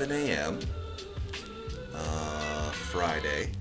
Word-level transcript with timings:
7 0.00 0.16
a.m. 0.16 0.58
Uh, 1.94 2.70
Friday. 2.70 3.52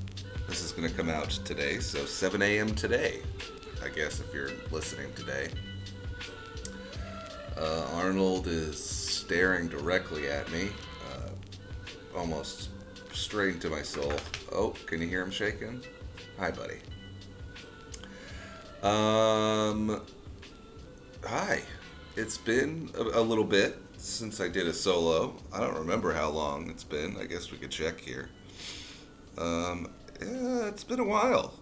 This 0.48 0.64
is 0.64 0.72
going 0.72 0.88
to 0.90 0.96
come 0.96 1.10
out 1.10 1.32
today, 1.32 1.80
so 1.80 2.06
7 2.06 2.42
a.m. 2.42 2.74
today, 2.76 3.20
I 3.84 3.90
guess, 3.90 4.22
if 4.22 4.34
you're 4.34 4.52
listening 4.72 5.12
today. 5.16 5.50
Uh, 7.58 7.90
Arnold 7.92 8.48
is 8.48 8.82
staring 8.82 9.68
directly 9.68 10.30
at 10.30 10.50
me, 10.50 10.70
uh, 11.12 12.18
almost 12.18 12.70
straight 13.12 13.56
into 13.56 13.70
my 13.70 13.82
soul. 13.82 14.14
Oh, 14.54 14.70
can 14.86 15.02
you 15.02 15.10
hear 15.10 15.22
him 15.22 15.32
shaking? 15.32 15.84
Hi, 16.38 16.52
buddy. 16.52 16.80
Um, 18.82 20.02
hi. 21.22 21.64
It's 22.16 22.38
been 22.38 22.92
a, 22.98 23.20
a, 23.20 23.22
little 23.22 23.44
bit 23.44 23.78
since 24.00 24.40
I 24.40 24.48
did 24.48 24.66
a 24.68 24.74
solo. 24.74 25.36
I 25.52 25.60
don't 25.60 25.78
remember 25.78 26.14
how 26.14 26.30
long 26.30 26.70
it's 26.70 26.84
been. 26.84 27.18
I 27.20 27.26
guess 27.26 27.52
we 27.52 27.58
could 27.58 27.72
check 27.72 28.00
here. 28.00 28.30
Um, 29.38 29.92
yeah, 30.22 30.68
it's 30.68 30.84
been 30.84 31.00
a 31.00 31.06
while. 31.06 31.54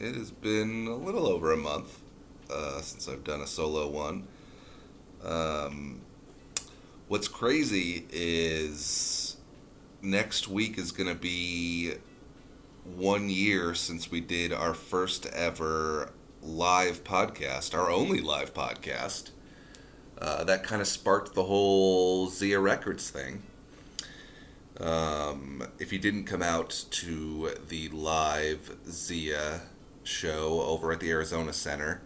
It 0.00 0.14
has 0.14 0.30
been 0.30 0.86
a 0.86 0.96
little 0.96 1.26
over 1.26 1.52
a 1.52 1.56
month 1.56 2.00
uh, 2.50 2.80
since 2.80 3.08
I've 3.08 3.22
done 3.22 3.40
a 3.40 3.46
solo 3.46 3.88
one. 3.88 4.26
Um, 5.22 6.00
what's 7.08 7.28
crazy 7.28 8.06
is 8.10 9.36
next 10.02 10.48
week 10.48 10.78
is 10.78 10.90
going 10.90 11.08
to 11.08 11.14
be 11.14 11.92
one 12.96 13.28
year 13.28 13.74
since 13.74 14.10
we 14.10 14.20
did 14.20 14.52
our 14.52 14.74
first 14.74 15.26
ever 15.26 16.12
live 16.42 17.04
podcast, 17.04 17.74
our 17.74 17.90
only 17.90 18.20
live 18.20 18.52
podcast. 18.52 19.30
Uh, 20.18 20.44
that 20.44 20.62
kind 20.62 20.80
of 20.80 20.88
sparked 20.88 21.34
the 21.34 21.44
whole 21.44 22.28
Zia 22.28 22.60
Records 22.60 23.10
thing. 23.10 23.42
Um, 24.80 25.66
if 25.78 25.92
you 25.92 25.98
didn't 25.98 26.24
come 26.24 26.42
out 26.42 26.84
to 26.90 27.50
the 27.68 27.88
live 27.90 28.76
Zia 28.88 29.62
show 30.02 30.62
over 30.62 30.92
at 30.92 31.00
the 31.00 31.10
Arizona 31.10 31.52
Center, 31.52 32.02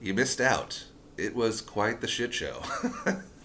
you 0.00 0.14
missed 0.14 0.40
out. 0.40 0.84
It 1.16 1.34
was 1.34 1.60
quite 1.60 2.00
the 2.00 2.06
shit 2.06 2.32
show. 2.32 2.62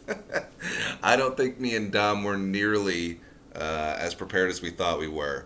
I 1.04 1.16
don't 1.16 1.36
think 1.36 1.60
me 1.60 1.76
and 1.76 1.92
Dom 1.92 2.24
were 2.24 2.38
nearly 2.38 3.20
uh, 3.56 3.96
as 3.98 4.14
prepared 4.14 4.50
as 4.50 4.62
we 4.62 4.70
thought 4.70 5.00
we 5.00 5.08
were 5.08 5.46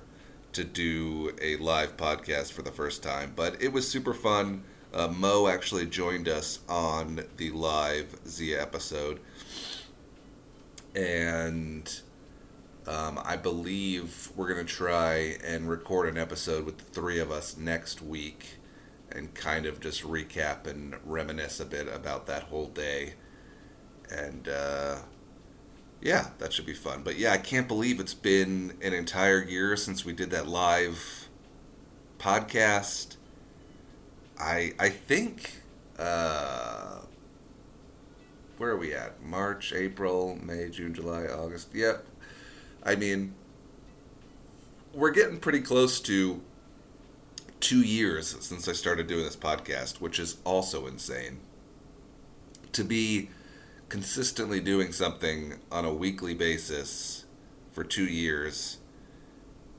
to 0.54 0.64
do 0.64 1.36
a 1.42 1.56
live 1.58 1.98
podcast 1.98 2.52
for 2.52 2.62
the 2.62 2.72
first 2.72 3.04
time, 3.04 3.34
but 3.36 3.62
it 3.62 3.72
was 3.72 3.88
super 3.90 4.14
fun. 4.14 4.64
Uh, 4.94 5.08
Mo 5.08 5.48
actually 5.48 5.86
joined 5.86 6.28
us 6.28 6.60
on 6.70 7.24
the 7.38 7.52
live 7.52 8.16
Zia 8.28 8.62
episode, 8.62 9.20
and 10.96 12.02
um, 12.88 13.20
I 13.24 13.36
believe 13.36 14.30
we're 14.36 14.48
gonna 14.48 14.64
try 14.64 15.38
and 15.44 15.70
record 15.70 16.08
an 16.08 16.18
episode 16.18 16.66
with 16.66 16.78
the 16.78 16.86
three 16.86 17.20
of 17.20 17.32
us 17.32 17.58
next 17.58 18.02
week, 18.02 18.58
and 19.12 19.34
kind 19.34 19.66
of 19.66 19.80
just 19.80 20.04
recap 20.04 20.66
and 20.66 20.96
reminisce 21.06 21.60
a 21.60 21.66
bit 21.66 21.88
about 21.88 22.28
that 22.28 22.44
whole 22.44 22.68
day, 22.68 23.14
and. 24.10 24.48
Uh, 24.48 24.98
yeah, 26.02 26.28
that 26.38 26.54
should 26.54 26.66
be 26.66 26.74
fun. 26.74 27.02
But 27.04 27.18
yeah, 27.18 27.32
I 27.32 27.38
can't 27.38 27.68
believe 27.68 28.00
it's 28.00 28.14
been 28.14 28.78
an 28.82 28.94
entire 28.94 29.44
year 29.44 29.76
since 29.76 30.06
we 30.06 30.14
did 30.14 30.30
that 30.30 30.48
live 30.48 31.28
podcast. 32.20 33.17
I 34.40 34.74
I 34.80 34.90
think 34.90 35.52
uh, 35.98 37.02
where 38.58 38.72
are 38.72 38.78
we 38.78 38.94
at? 38.94 39.22
March, 39.24 39.74
April, 39.74 40.38
May, 40.42 40.70
June, 40.70 40.94
July, 40.94 41.26
August. 41.26 41.70
Yep. 41.74 42.06
I 42.84 42.96
mean, 42.96 43.34
we're 44.94 45.12
getting 45.12 45.40
pretty 45.40 45.62
close 45.62 46.00
to 46.02 46.42
two 47.60 47.82
years 47.82 48.36
since 48.46 48.68
I 48.68 48.74
started 48.74 49.08
doing 49.08 49.24
this 49.24 49.36
podcast, 49.36 50.00
which 50.00 50.20
is 50.20 50.38
also 50.44 50.88
insane. 50.88 51.40
To 52.74 52.84
be 52.84 53.30
consistently 53.90 54.60
doing 54.60 54.92
something 54.92 55.56
on 55.72 55.86
a 55.86 55.94
weekly 55.94 56.34
basis 56.34 57.26
for 57.72 57.84
two 57.84 58.06
years 58.06 58.78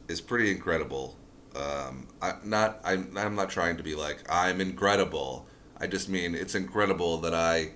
is 0.09 0.21
pretty 0.21 0.51
incredible. 0.51 1.17
Um, 1.59 2.07
I 2.23 2.35
not 2.45 2.81
I'm 2.85 3.17
I'm 3.17 3.35
not 3.35 3.51
trying 3.51 3.77
to 3.79 3.83
be 3.83 3.95
like 3.95 4.25
I'm 4.31 4.61
incredible. 4.61 5.47
I 5.81 5.87
just 5.87 6.09
mean 6.09 6.35
it's 6.35 6.55
incredible 6.55 7.19
that 7.19 7.35
I 7.35 7.73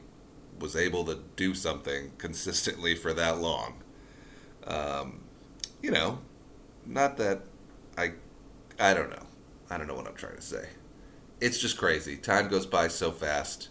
was 0.58 0.76
able 0.76 1.04
to 1.06 1.18
do 1.36 1.54
something 1.54 2.12
consistently 2.18 2.94
for 2.94 3.12
that 3.12 3.38
long. 3.38 3.82
Um, 4.66 5.24
you 5.82 5.90
know, 5.90 6.18
not 6.86 7.16
that 7.16 7.42
I 7.98 8.12
I 8.78 8.94
don't 8.94 9.10
know. 9.10 9.26
I 9.70 9.78
don't 9.78 9.86
know 9.86 9.94
what 9.94 10.06
I'm 10.06 10.14
trying 10.14 10.36
to 10.36 10.42
say. 10.42 10.68
It's 11.40 11.58
just 11.58 11.76
crazy. 11.76 12.16
Time 12.16 12.48
goes 12.48 12.66
by 12.66 12.88
so 12.88 13.10
fast. 13.10 13.68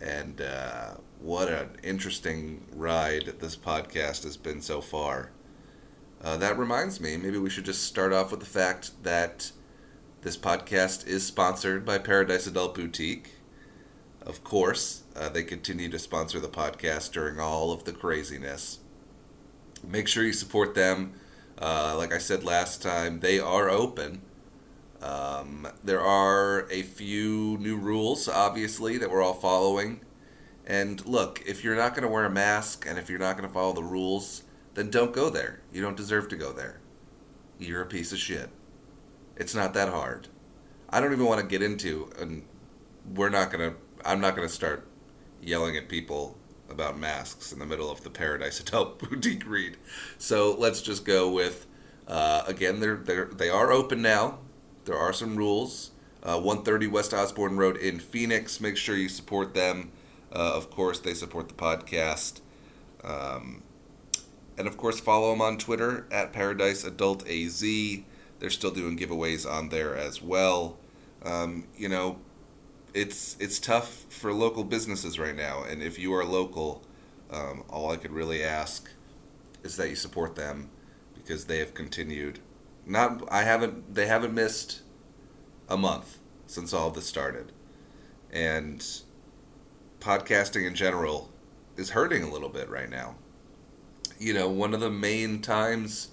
And 0.00 0.40
uh, 0.40 0.94
what 1.20 1.48
an 1.48 1.76
interesting 1.82 2.66
ride 2.74 3.34
this 3.38 3.56
podcast 3.56 4.24
has 4.24 4.36
been 4.36 4.60
so 4.60 4.80
far. 4.80 5.30
Uh, 6.22 6.36
that 6.36 6.56
reminds 6.56 7.00
me, 7.00 7.16
maybe 7.16 7.38
we 7.38 7.50
should 7.50 7.64
just 7.64 7.82
start 7.82 8.12
off 8.12 8.30
with 8.30 8.38
the 8.38 8.46
fact 8.46 8.92
that 9.02 9.50
this 10.22 10.36
podcast 10.36 11.04
is 11.06 11.26
sponsored 11.26 11.84
by 11.84 11.98
Paradise 11.98 12.46
Adult 12.46 12.76
Boutique. 12.76 13.30
Of 14.20 14.44
course, 14.44 15.02
uh, 15.16 15.30
they 15.30 15.42
continue 15.42 15.88
to 15.88 15.98
sponsor 15.98 16.38
the 16.38 16.48
podcast 16.48 17.10
during 17.10 17.40
all 17.40 17.72
of 17.72 17.82
the 17.82 17.92
craziness. 17.92 18.78
Make 19.84 20.06
sure 20.06 20.22
you 20.22 20.32
support 20.32 20.76
them. 20.76 21.14
Uh, 21.58 21.96
like 21.98 22.14
I 22.14 22.18
said 22.18 22.44
last 22.44 22.82
time, 22.82 23.18
they 23.18 23.40
are 23.40 23.68
open. 23.68 24.22
Um, 25.02 25.66
there 25.82 26.00
are 26.00 26.68
a 26.70 26.82
few 26.82 27.58
new 27.58 27.76
rules, 27.76 28.28
obviously, 28.28 28.96
that 28.98 29.10
we're 29.10 29.22
all 29.22 29.34
following. 29.34 30.00
And 30.64 31.04
look, 31.04 31.42
if 31.44 31.64
you're 31.64 31.74
not 31.74 31.94
going 31.94 32.04
to 32.04 32.08
wear 32.08 32.24
a 32.24 32.30
mask 32.30 32.86
and 32.88 32.96
if 32.96 33.10
you're 33.10 33.18
not 33.18 33.36
going 33.36 33.48
to 33.48 33.52
follow 33.52 33.72
the 33.72 33.82
rules, 33.82 34.44
then 34.74 34.90
don't 34.90 35.12
go 35.12 35.30
there. 35.30 35.60
You 35.72 35.82
don't 35.82 35.96
deserve 35.96 36.28
to 36.28 36.36
go 36.36 36.52
there. 36.52 36.80
You're 37.58 37.82
a 37.82 37.86
piece 37.86 38.12
of 38.12 38.18
shit. 38.18 38.50
It's 39.36 39.54
not 39.54 39.74
that 39.74 39.88
hard. 39.88 40.28
I 40.90 41.00
don't 41.00 41.12
even 41.12 41.26
want 41.26 41.40
to 41.40 41.46
get 41.46 41.62
into, 41.62 42.10
and 42.18 42.44
we're 43.14 43.30
not 43.30 43.50
to, 43.60 43.74
I'm 44.04 44.20
not 44.20 44.36
to 44.48 44.54
start 44.54 44.86
yelling 45.40 45.76
at 45.76 45.88
people 45.88 46.36
about 46.68 46.98
masks 46.98 47.52
in 47.52 47.58
the 47.58 47.66
middle 47.66 47.90
of 47.90 48.02
the 48.02 48.10
Paradise 48.10 48.60
Adult 48.60 48.98
Boutique 49.10 49.48
read. 49.48 49.76
So 50.18 50.54
let's 50.58 50.82
just 50.82 51.04
go 51.04 51.30
with, 51.30 51.66
uh, 52.08 52.42
again, 52.46 52.80
they're, 52.80 52.96
they're, 52.96 53.26
they 53.26 53.50
are 53.50 53.70
open 53.72 54.02
now. 54.02 54.38
There 54.84 54.96
are 54.96 55.12
some 55.12 55.36
rules. 55.36 55.90
Uh, 56.22 56.36
130 56.38 56.86
West 56.86 57.12
Osborn 57.12 57.56
Road 57.56 57.76
in 57.76 57.98
Phoenix. 57.98 58.60
Make 58.60 58.76
sure 58.76 58.96
you 58.96 59.08
support 59.08 59.54
them. 59.54 59.90
Uh, 60.32 60.52
of 60.54 60.70
course, 60.70 61.00
they 61.00 61.14
support 61.14 61.48
the 61.48 61.54
podcast. 61.54 62.40
Um, 63.02 63.62
and 64.62 64.68
of 64.68 64.76
course, 64.76 65.00
follow 65.00 65.32
them 65.32 65.40
on 65.40 65.58
Twitter 65.58 66.06
at 66.12 66.32
Paradise 66.32 66.84
Adult 66.84 67.28
AZ. 67.28 67.64
They're 68.38 68.48
still 68.48 68.70
doing 68.70 68.96
giveaways 68.96 69.44
on 69.44 69.70
there 69.70 69.96
as 69.96 70.22
well. 70.22 70.78
Um, 71.24 71.66
you 71.76 71.88
know, 71.88 72.20
it's 72.94 73.36
it's 73.40 73.58
tough 73.58 74.04
for 74.08 74.32
local 74.32 74.62
businesses 74.62 75.18
right 75.18 75.34
now, 75.34 75.64
and 75.64 75.82
if 75.82 75.98
you 75.98 76.14
are 76.14 76.24
local, 76.24 76.84
um, 77.28 77.64
all 77.68 77.90
I 77.90 77.96
could 77.96 78.12
really 78.12 78.44
ask 78.44 78.88
is 79.64 79.76
that 79.78 79.88
you 79.90 79.96
support 79.96 80.36
them 80.36 80.70
because 81.12 81.46
they 81.46 81.58
have 81.58 81.74
continued. 81.74 82.38
Not 82.86 83.24
I 83.32 83.42
haven't 83.42 83.92
they 83.96 84.06
haven't 84.06 84.32
missed 84.32 84.82
a 85.68 85.76
month 85.76 86.20
since 86.46 86.72
all 86.72 86.92
this 86.92 87.06
started, 87.06 87.50
and 88.30 88.80
podcasting 89.98 90.64
in 90.64 90.76
general 90.76 91.30
is 91.76 91.90
hurting 91.90 92.22
a 92.22 92.30
little 92.30 92.48
bit 92.48 92.70
right 92.70 92.88
now. 92.88 93.16
You 94.18 94.34
know, 94.34 94.48
one 94.48 94.74
of 94.74 94.80
the 94.80 94.90
main 94.90 95.40
times 95.40 96.08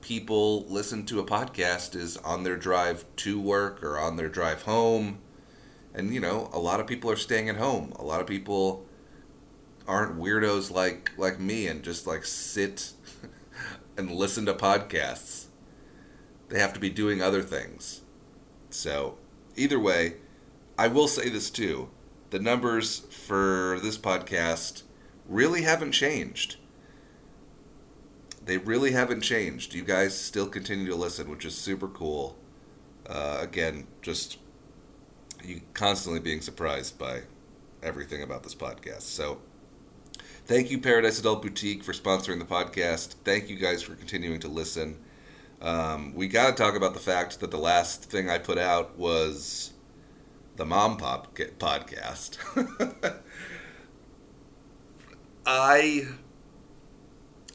people 0.00 0.64
listen 0.68 1.04
to 1.06 1.20
a 1.20 1.24
podcast 1.24 1.94
is 1.94 2.16
on 2.18 2.42
their 2.42 2.56
drive 2.56 3.04
to 3.16 3.40
work 3.40 3.82
or 3.82 3.98
on 3.98 4.16
their 4.16 4.28
drive 4.28 4.62
home. 4.62 5.18
And, 5.94 6.14
you 6.14 6.20
know, 6.20 6.50
a 6.52 6.58
lot 6.58 6.80
of 6.80 6.86
people 6.86 7.10
are 7.10 7.16
staying 7.16 7.48
at 7.48 7.56
home. 7.56 7.92
A 7.96 8.04
lot 8.04 8.20
of 8.20 8.26
people 8.26 8.86
aren't 9.86 10.18
weirdos 10.18 10.70
like 10.70 11.10
like 11.16 11.40
me 11.40 11.66
and 11.66 11.82
just 11.82 12.06
like 12.06 12.24
sit 12.24 12.92
and 13.96 14.12
listen 14.12 14.46
to 14.46 14.54
podcasts. 14.54 15.46
They 16.48 16.58
have 16.60 16.74
to 16.74 16.80
be 16.80 16.90
doing 16.90 17.20
other 17.20 17.42
things. 17.42 18.02
So, 18.70 19.18
either 19.56 19.78
way, 19.78 20.16
I 20.78 20.88
will 20.88 21.08
say 21.08 21.28
this 21.28 21.50
too 21.50 21.88
the 22.30 22.38
numbers 22.38 23.00
for 23.10 23.78
this 23.82 23.96
podcast 23.96 24.82
really 25.26 25.62
haven't 25.62 25.92
changed. 25.92 26.56
They 28.48 28.56
really 28.56 28.92
haven't 28.92 29.20
changed. 29.20 29.74
You 29.74 29.82
guys 29.84 30.18
still 30.18 30.46
continue 30.46 30.86
to 30.86 30.94
listen, 30.94 31.28
which 31.28 31.44
is 31.44 31.54
super 31.54 31.86
cool. 31.86 32.34
Uh, 33.06 33.36
again, 33.42 33.86
just 34.00 34.38
you 35.44 35.60
constantly 35.74 36.18
being 36.18 36.40
surprised 36.40 36.98
by 36.98 37.24
everything 37.82 38.22
about 38.22 38.44
this 38.44 38.54
podcast. 38.54 39.02
So, 39.02 39.42
thank 40.46 40.70
you, 40.70 40.80
Paradise 40.80 41.20
Adult 41.20 41.42
Boutique, 41.42 41.84
for 41.84 41.92
sponsoring 41.92 42.38
the 42.38 42.46
podcast. 42.46 43.16
Thank 43.22 43.50
you 43.50 43.56
guys 43.56 43.82
for 43.82 43.94
continuing 43.94 44.40
to 44.40 44.48
listen. 44.48 44.98
Um, 45.60 46.14
we 46.14 46.26
got 46.26 46.56
to 46.56 46.62
talk 46.62 46.74
about 46.74 46.94
the 46.94 47.00
fact 47.00 47.40
that 47.40 47.50
the 47.50 47.58
last 47.58 48.04
thing 48.04 48.30
I 48.30 48.38
put 48.38 48.56
out 48.56 48.96
was 48.96 49.74
the 50.56 50.64
Mom 50.64 50.96
Pop 50.96 51.36
podcast. 51.36 52.38
I. 55.44 56.08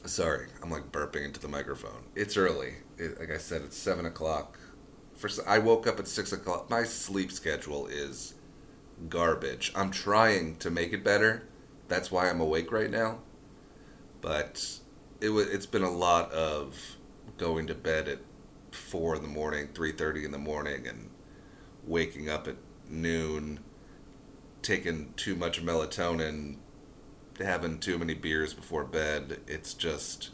Sorry, 0.06 0.48
I'm 0.62 0.70
like 0.70 0.92
burping 0.92 1.24
into 1.24 1.40
the 1.40 1.48
microphone. 1.48 2.04
It's 2.14 2.36
early. 2.36 2.74
It, 2.98 3.18
like 3.18 3.30
I 3.30 3.38
said, 3.38 3.62
it's 3.62 3.76
seven 3.76 4.04
o'clock. 4.04 4.58
First, 5.14 5.40
I 5.46 5.58
woke 5.58 5.86
up 5.86 5.98
at 5.98 6.08
six 6.08 6.32
o'clock. 6.32 6.68
My 6.68 6.84
sleep 6.84 7.32
schedule 7.32 7.86
is 7.86 8.34
garbage. 9.08 9.72
I'm 9.74 9.90
trying 9.90 10.56
to 10.56 10.70
make 10.70 10.92
it 10.92 11.02
better. 11.02 11.44
That's 11.88 12.10
why 12.10 12.28
I'm 12.28 12.40
awake 12.40 12.70
right 12.70 12.90
now. 12.90 13.20
But 14.20 14.78
it. 15.20 15.30
It's 15.30 15.66
been 15.66 15.82
a 15.82 15.90
lot 15.90 16.30
of 16.32 16.96
going 17.38 17.66
to 17.68 17.74
bed 17.74 18.06
at 18.08 18.18
four 18.72 19.16
in 19.16 19.22
the 19.22 19.28
morning, 19.28 19.68
three 19.74 19.92
thirty 19.92 20.24
in 20.24 20.32
the 20.32 20.38
morning, 20.38 20.86
and 20.86 21.10
waking 21.86 22.28
up 22.28 22.46
at 22.46 22.56
noon, 22.88 23.60
taking 24.60 25.14
too 25.16 25.34
much 25.34 25.64
melatonin, 25.64 26.56
having 27.38 27.78
too 27.78 27.98
many 27.98 28.14
beers 28.14 28.54
before 28.54 28.84
bed. 28.84 29.40
It's 29.46 29.74
just 29.74 30.30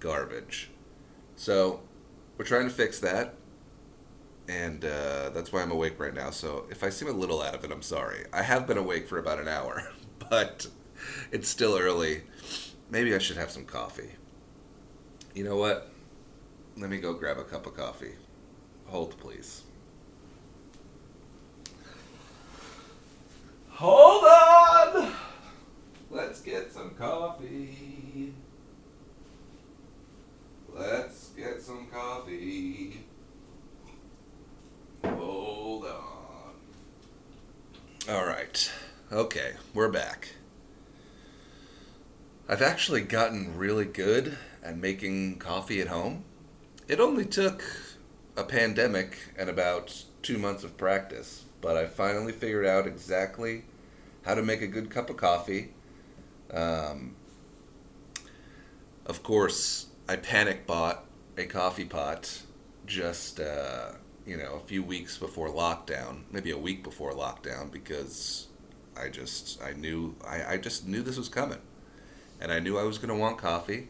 garbage. 0.00 0.70
So 1.36 1.80
we're 2.36 2.44
trying 2.44 2.68
to 2.68 2.74
fix 2.74 3.00
that. 3.00 3.34
And 4.46 4.84
uh, 4.84 5.30
that's 5.30 5.52
why 5.52 5.62
I'm 5.62 5.70
awake 5.70 5.98
right 5.98 6.14
now. 6.14 6.30
So 6.30 6.66
if 6.70 6.84
I 6.84 6.90
seem 6.90 7.08
a 7.08 7.12
little 7.12 7.40
out 7.40 7.54
of 7.54 7.64
it, 7.64 7.70
I'm 7.70 7.82
sorry. 7.82 8.24
I 8.32 8.42
have 8.42 8.66
been 8.66 8.76
awake 8.76 9.08
for 9.08 9.18
about 9.18 9.40
an 9.40 9.48
hour, 9.48 9.90
but 10.30 10.66
it's 11.32 11.48
still 11.48 11.78
early. 11.78 12.22
Maybe 12.90 13.14
I 13.14 13.18
should 13.18 13.38
have 13.38 13.50
some 13.50 13.64
coffee. 13.64 14.10
You 15.34 15.44
know 15.44 15.56
what? 15.56 15.90
Let 16.76 16.90
me 16.90 16.98
go 16.98 17.14
grab 17.14 17.38
a 17.38 17.44
cup 17.44 17.66
of 17.66 17.76
coffee. 17.76 18.14
Hold, 18.86 19.18
please. 19.18 19.62
Hold 23.70 24.24
on! 24.24 25.12
Let's 26.10 26.40
get 26.40 26.72
some 26.72 26.90
coffee. 26.90 28.32
Let's 30.72 31.30
get 31.30 31.60
some 31.60 31.88
coffee. 31.92 33.04
Hold 35.04 35.86
on. 35.86 36.54
All 38.08 38.26
right. 38.26 38.70
Okay, 39.14 39.52
we're 39.72 39.92
back. 39.92 40.30
I've 42.48 42.62
actually 42.62 43.02
gotten 43.02 43.56
really 43.56 43.84
good 43.84 44.36
at 44.60 44.76
making 44.76 45.38
coffee 45.38 45.80
at 45.80 45.86
home. 45.86 46.24
It 46.88 46.98
only 46.98 47.24
took 47.24 47.62
a 48.36 48.42
pandemic 48.42 49.16
and 49.38 49.48
about 49.48 50.02
two 50.22 50.36
months 50.36 50.64
of 50.64 50.76
practice, 50.76 51.44
but 51.60 51.76
I 51.76 51.86
finally 51.86 52.32
figured 52.32 52.66
out 52.66 52.88
exactly 52.88 53.66
how 54.22 54.34
to 54.34 54.42
make 54.42 54.62
a 54.62 54.66
good 54.66 54.90
cup 54.90 55.08
of 55.08 55.16
coffee. 55.16 55.74
Um, 56.52 57.14
of 59.06 59.22
course, 59.22 59.90
I 60.08 60.16
panic 60.16 60.66
bought 60.66 61.04
a 61.38 61.46
coffee 61.46 61.84
pot 61.84 62.42
just 62.84 63.38
uh, 63.38 63.92
you 64.26 64.36
know 64.36 64.54
a 64.54 64.66
few 64.66 64.82
weeks 64.82 65.16
before 65.18 65.50
lockdown, 65.50 66.22
maybe 66.32 66.50
a 66.50 66.58
week 66.58 66.82
before 66.82 67.12
lockdown, 67.12 67.70
because 67.70 68.48
I 68.96 69.08
just 69.08 69.62
I 69.62 69.72
knew 69.72 70.16
I, 70.26 70.54
I 70.54 70.56
just 70.56 70.86
knew 70.86 71.02
this 71.02 71.16
was 71.16 71.28
coming, 71.28 71.60
and 72.40 72.52
I 72.52 72.60
knew 72.60 72.78
I 72.78 72.84
was 72.84 72.98
to 72.98 73.14
want 73.14 73.38
coffee. 73.38 73.88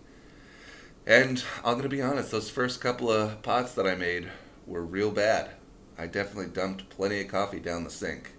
And 1.06 1.45
I'm 1.65 1.83
to 1.83 1.89
be 1.89 2.01
honest, 2.01 2.31
those 2.31 2.49
first 2.49 2.81
couple 2.81 3.11
of 3.11 3.43
pots 3.43 3.75
that 3.75 3.87
I 3.87 3.95
made 3.95 4.31
were 4.67 4.85
real 4.85 5.11
bad. 5.11 5.51
I 5.99 6.06
definitely 6.06 6.53
dumped 6.53 6.89
plenty 6.89 7.21
of 7.21 7.29
coffee 7.29 7.61
down 7.61 7.85
the 7.85 7.91
sink. 7.91 8.35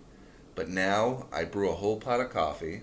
But 0.56 0.70
now 0.70 1.28
I 1.32 1.44
brew 1.44 1.70
a 1.70 1.76
whole 1.76 1.98
pot 1.98 2.22
of 2.22 2.30
coffee, 2.30 2.82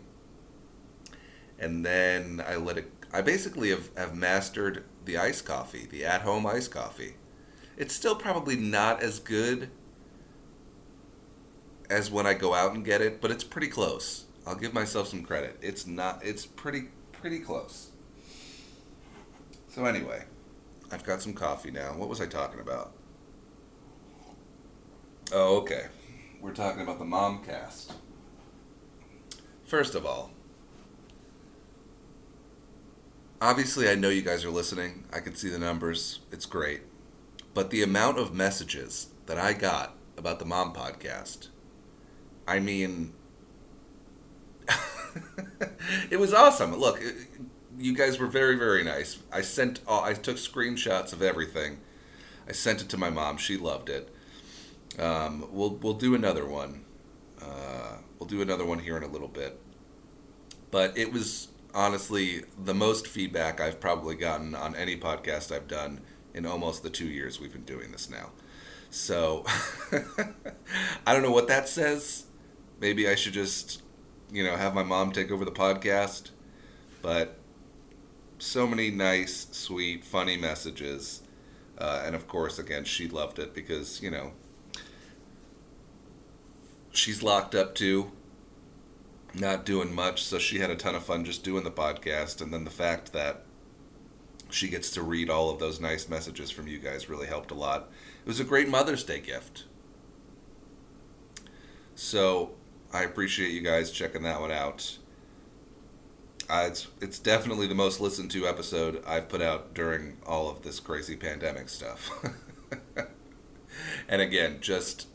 and 1.58 1.84
then 1.84 2.42
I 2.46 2.56
let 2.56 2.78
it. 2.78 2.92
I 3.12 3.22
basically 3.22 3.70
have, 3.70 3.90
have 3.96 4.14
mastered 4.14 4.84
the 5.04 5.18
iced 5.18 5.44
coffee, 5.44 5.86
the 5.90 6.04
at 6.04 6.22
home 6.22 6.46
iced 6.46 6.70
coffee. 6.70 7.14
It's 7.76 7.94
still 7.94 8.14
probably 8.14 8.56
not 8.56 9.02
as 9.02 9.18
good 9.18 9.70
as 11.92 12.10
when 12.10 12.26
I 12.26 12.34
go 12.34 12.54
out 12.54 12.74
and 12.74 12.84
get 12.84 13.02
it, 13.02 13.20
but 13.20 13.30
it's 13.30 13.44
pretty 13.44 13.68
close. 13.68 14.24
I'll 14.46 14.56
give 14.56 14.72
myself 14.72 15.08
some 15.08 15.22
credit. 15.22 15.58
It's 15.60 15.86
not. 15.86 16.24
It's 16.24 16.46
pretty 16.46 16.88
pretty 17.12 17.38
close. 17.38 17.90
So 19.68 19.84
anyway, 19.84 20.24
I've 20.90 21.04
got 21.04 21.22
some 21.22 21.34
coffee 21.34 21.70
now. 21.70 21.92
What 21.96 22.08
was 22.08 22.20
I 22.20 22.26
talking 22.26 22.60
about? 22.60 22.92
Oh, 25.32 25.58
okay. 25.58 25.86
We're 26.40 26.54
talking 26.54 26.82
about 26.82 26.98
the 26.98 27.04
Momcast. 27.04 27.92
First 29.64 29.94
of 29.94 30.04
all, 30.04 30.30
obviously 33.40 33.88
I 33.88 33.94
know 33.94 34.08
you 34.08 34.22
guys 34.22 34.44
are 34.44 34.50
listening. 34.50 35.04
I 35.12 35.20
can 35.20 35.34
see 35.34 35.48
the 35.48 35.58
numbers. 35.58 36.20
It's 36.32 36.46
great. 36.46 36.82
But 37.54 37.70
the 37.70 37.82
amount 37.82 38.18
of 38.18 38.34
messages 38.34 39.08
that 39.26 39.38
I 39.38 39.52
got 39.52 39.94
about 40.18 40.38
the 40.38 40.44
Mom 40.44 40.74
podcast, 40.74 41.48
I 42.46 42.58
mean, 42.58 43.12
it 46.10 46.18
was 46.18 46.32
awesome. 46.32 46.74
Look, 46.76 47.00
you 47.78 47.94
guys 47.94 48.18
were 48.18 48.26
very, 48.26 48.56
very 48.56 48.84
nice. 48.84 49.18
I 49.32 49.42
sent, 49.42 49.80
all, 49.86 50.02
I 50.02 50.14
took 50.14 50.36
screenshots 50.36 51.12
of 51.12 51.22
everything. 51.22 51.78
I 52.48 52.52
sent 52.52 52.82
it 52.82 52.88
to 52.90 52.96
my 52.98 53.10
mom. 53.10 53.36
She 53.38 53.56
loved 53.56 53.88
it. 53.88 54.08
Um, 54.98 55.48
we'll 55.50 55.70
we'll 55.76 55.94
do 55.94 56.14
another 56.14 56.46
one. 56.46 56.84
Uh, 57.40 57.96
we'll 58.18 58.28
do 58.28 58.42
another 58.42 58.64
one 58.64 58.78
here 58.78 58.96
in 58.96 59.02
a 59.02 59.08
little 59.08 59.28
bit. 59.28 59.58
But 60.70 60.96
it 60.96 61.12
was 61.12 61.48
honestly 61.74 62.44
the 62.62 62.74
most 62.74 63.06
feedback 63.06 63.60
I've 63.60 63.80
probably 63.80 64.14
gotten 64.14 64.54
on 64.54 64.74
any 64.74 64.96
podcast 64.96 65.54
I've 65.54 65.68
done 65.68 66.00
in 66.34 66.46
almost 66.46 66.82
the 66.82 66.90
two 66.90 67.06
years 67.06 67.40
we've 67.40 67.52
been 67.52 67.64
doing 67.64 67.92
this 67.92 68.10
now. 68.10 68.30
So 68.90 69.44
I 71.06 71.12
don't 71.12 71.22
know 71.22 71.30
what 71.30 71.48
that 71.48 71.68
says. 71.68 72.24
Maybe 72.82 73.08
I 73.08 73.14
should 73.14 73.32
just, 73.32 73.80
you 74.32 74.42
know, 74.42 74.56
have 74.56 74.74
my 74.74 74.82
mom 74.82 75.12
take 75.12 75.30
over 75.30 75.44
the 75.44 75.52
podcast. 75.52 76.30
But 77.00 77.38
so 78.38 78.66
many 78.66 78.90
nice, 78.90 79.46
sweet, 79.52 80.04
funny 80.04 80.36
messages. 80.36 81.22
Uh, 81.78 82.02
and 82.04 82.16
of 82.16 82.26
course, 82.26 82.58
again, 82.58 82.82
she 82.82 83.06
loved 83.06 83.38
it 83.38 83.54
because, 83.54 84.02
you 84.02 84.10
know, 84.10 84.32
she's 86.90 87.22
locked 87.22 87.54
up 87.54 87.76
too, 87.76 88.10
not 89.32 89.64
doing 89.64 89.94
much. 89.94 90.24
So 90.24 90.40
she 90.40 90.58
had 90.58 90.68
a 90.70 90.76
ton 90.76 90.96
of 90.96 91.04
fun 91.04 91.24
just 91.24 91.44
doing 91.44 91.62
the 91.62 91.70
podcast. 91.70 92.42
And 92.42 92.52
then 92.52 92.64
the 92.64 92.70
fact 92.70 93.12
that 93.12 93.44
she 94.50 94.68
gets 94.68 94.90
to 94.90 95.02
read 95.02 95.30
all 95.30 95.50
of 95.50 95.60
those 95.60 95.80
nice 95.80 96.08
messages 96.08 96.50
from 96.50 96.66
you 96.66 96.80
guys 96.80 97.08
really 97.08 97.28
helped 97.28 97.52
a 97.52 97.54
lot. 97.54 97.92
It 98.22 98.28
was 98.28 98.40
a 98.40 98.44
great 98.44 98.68
Mother's 98.68 99.04
Day 99.04 99.20
gift. 99.20 99.66
So 101.94 102.56
I 102.92 103.02
appreciate 103.04 103.52
you 103.52 103.60
guys 103.60 103.90
checking 103.90 104.22
that 104.22 104.40
one 104.40 104.50
out. 104.50 104.98
Uh, 106.50 106.64
it's 106.66 106.88
it's 107.00 107.18
definitely 107.18 107.66
the 107.66 107.74
most 107.74 108.00
listened 108.00 108.30
to 108.32 108.46
episode 108.46 109.02
I've 109.06 109.28
put 109.28 109.40
out 109.40 109.72
during 109.72 110.18
all 110.26 110.50
of 110.50 110.62
this 110.62 110.80
crazy 110.80 111.16
pandemic 111.16 111.68
stuff. 111.68 112.10
and 114.08 114.20
again, 114.20 114.58
just 114.60 115.06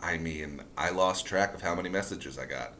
I 0.00 0.18
mean, 0.18 0.62
I 0.76 0.90
lost 0.90 1.24
track 1.24 1.54
of 1.54 1.62
how 1.62 1.74
many 1.74 1.88
messages 1.88 2.38
I 2.38 2.44
got. 2.44 2.74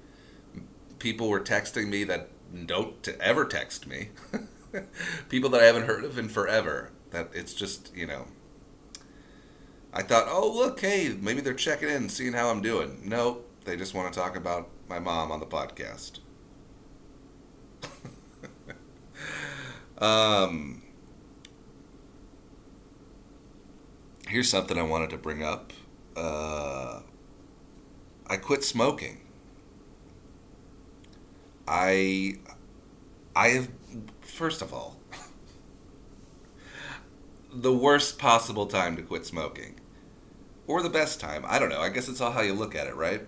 People 0.98 1.28
were 1.28 1.40
texting 1.40 1.88
me 1.88 2.04
that 2.04 2.28
don't 2.66 3.08
ever 3.20 3.46
text 3.46 3.86
me. 3.86 4.10
People 5.30 5.48
that 5.50 5.62
I 5.62 5.64
haven't 5.64 5.86
heard 5.86 6.04
of 6.04 6.18
in 6.18 6.28
forever. 6.28 6.90
That 7.12 7.30
it's 7.32 7.54
just, 7.54 7.94
you 7.96 8.06
know. 8.06 8.26
I 9.92 10.02
thought, 10.02 10.26
oh, 10.28 10.52
look, 10.54 10.80
hey, 10.80 11.16
maybe 11.18 11.40
they're 11.40 11.54
checking 11.54 11.88
in, 11.88 12.08
seeing 12.10 12.34
how 12.34 12.50
I'm 12.50 12.60
doing. 12.60 13.00
Nope, 13.04 13.48
they 13.64 13.76
just 13.76 13.94
want 13.94 14.12
to 14.12 14.18
talk 14.18 14.37
about 14.37 14.71
my 14.88 14.99
mom 14.99 15.33
on 15.33 15.40
the 15.40 15.47
podcast. 15.47 16.21
um, 19.99 20.83
here's 24.28 24.49
something 24.49 24.78
I 24.78 24.83
wanted 24.83 25.11
to 25.11 25.18
bring 25.18 25.42
up. 25.42 25.73
Uh, 26.16 27.00
I 28.26 28.37
quit 28.37 28.64
smoking. 28.64 29.21
I 31.66 32.37
I 33.35 33.49
have 33.49 33.68
first 34.23 34.62
of 34.62 34.73
all 34.73 34.97
the 37.52 37.73
worst 37.73 38.18
possible 38.18 38.66
time 38.66 38.97
to 38.97 39.02
quit 39.02 39.26
smoking 39.26 39.76
or 40.66 40.83
the 40.83 40.90
best 40.90 41.21
time. 41.21 41.44
I 41.47 41.59
don't 41.59 41.68
know. 41.71 41.80
I 41.80 41.90
guess 41.90 42.09
it's 42.09 42.21
all 42.21 42.33
how 42.33 42.42
you 42.42 42.54
look 42.54 42.75
at 42.75 42.87
it, 42.87 42.97
right? 42.97 43.23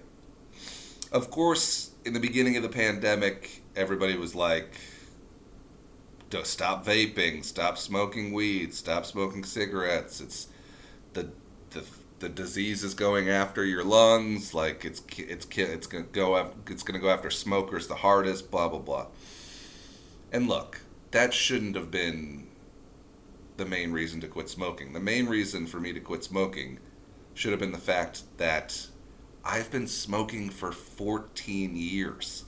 Of 1.13 1.31
course, 1.31 1.91
in 2.05 2.13
the 2.13 2.21
beginning 2.21 2.57
of 2.57 2.63
the 2.63 2.69
pandemic, 2.69 3.63
everybody 3.75 4.17
was 4.17 4.35
like, 4.35 4.77
stop 6.43 6.85
vaping, 6.85 7.45
stop 7.45 7.79
smoking 7.79 8.33
weed, 8.33 8.75
stop 8.75 9.07
smoking 9.07 9.45
cigarettes. 9.45 10.21
It's 10.21 10.49
the 11.15 11.31
the 11.71 11.85
the 12.19 12.29
disease 12.29 12.83
is 12.83 12.95
going 12.95 13.29
after 13.29 13.65
your 13.65 13.85
lungs. 13.85 14.55
Like 14.55 14.85
it's 14.85 15.03
it's 15.19 15.47
it's 15.57 15.87
gonna 15.87 16.05
go 16.05 16.37
after, 16.37 16.73
it's 16.73 16.83
gonna 16.83 16.99
go 16.99 17.11
after 17.11 17.31
smokers 17.31 17.87
the 17.87 17.97
hardest. 17.97 18.51
Blah 18.51 18.69
blah 18.69 18.81
blah. 18.81 19.07
And 20.33 20.49
look, 20.49 20.81
that 21.13 21.33
shouldn't 21.33 21.77
have 21.77 21.91
been 21.91 22.49
the 23.57 23.65
main 23.65 23.93
reason 23.93 24.21
to 24.21 24.29
quit 24.29 24.49
smoking. 24.49 24.93
The 24.93 25.01
main 25.01 25.27
reason 25.27 25.67
for 25.67 25.81
me 25.81 25.93
to 25.93 26.01
quit 26.01 26.25
smoking 26.25 26.79
should 27.35 27.53
have 27.53 27.61
been 27.61 27.73
the 27.73 27.79
fact 27.79 28.23
that 28.39 28.89
I've 29.49 29.71
been 29.71 29.87
smoking 29.87 30.51
for 30.51 30.73
14 30.73 31.77
years. 31.77 32.45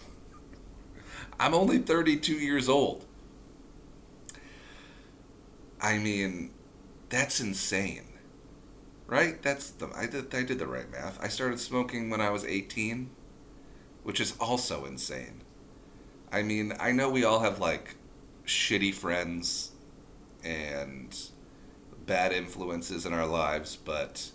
I'm 1.38 1.54
only 1.54 1.78
32 1.78 2.32
years 2.32 2.68
old. 2.68 3.04
I 5.80 5.98
mean, 5.98 6.50
that's 7.08 7.38
insane. 7.40 8.02
Right? 9.06 9.40
That's 9.40 9.70
the 9.70 9.88
I 9.96 10.06
did 10.06 10.34
I 10.34 10.42
did 10.42 10.58
the 10.58 10.66
right 10.66 10.90
math. 10.90 11.22
I 11.22 11.28
started 11.28 11.60
smoking 11.60 12.10
when 12.10 12.20
I 12.20 12.30
was 12.30 12.44
18, 12.44 13.08
which 14.02 14.20
is 14.20 14.34
also 14.40 14.84
insane. 14.84 15.42
I 16.32 16.42
mean, 16.42 16.74
I 16.80 16.90
know 16.90 17.08
we 17.08 17.24
all 17.24 17.40
have 17.40 17.60
like 17.60 17.94
shitty 18.44 18.92
friends 18.92 19.70
and 20.42 21.16
bad 22.06 22.32
influences 22.32 23.06
in 23.06 23.12
our 23.12 23.26
lives, 23.26 23.76
but 23.76 24.30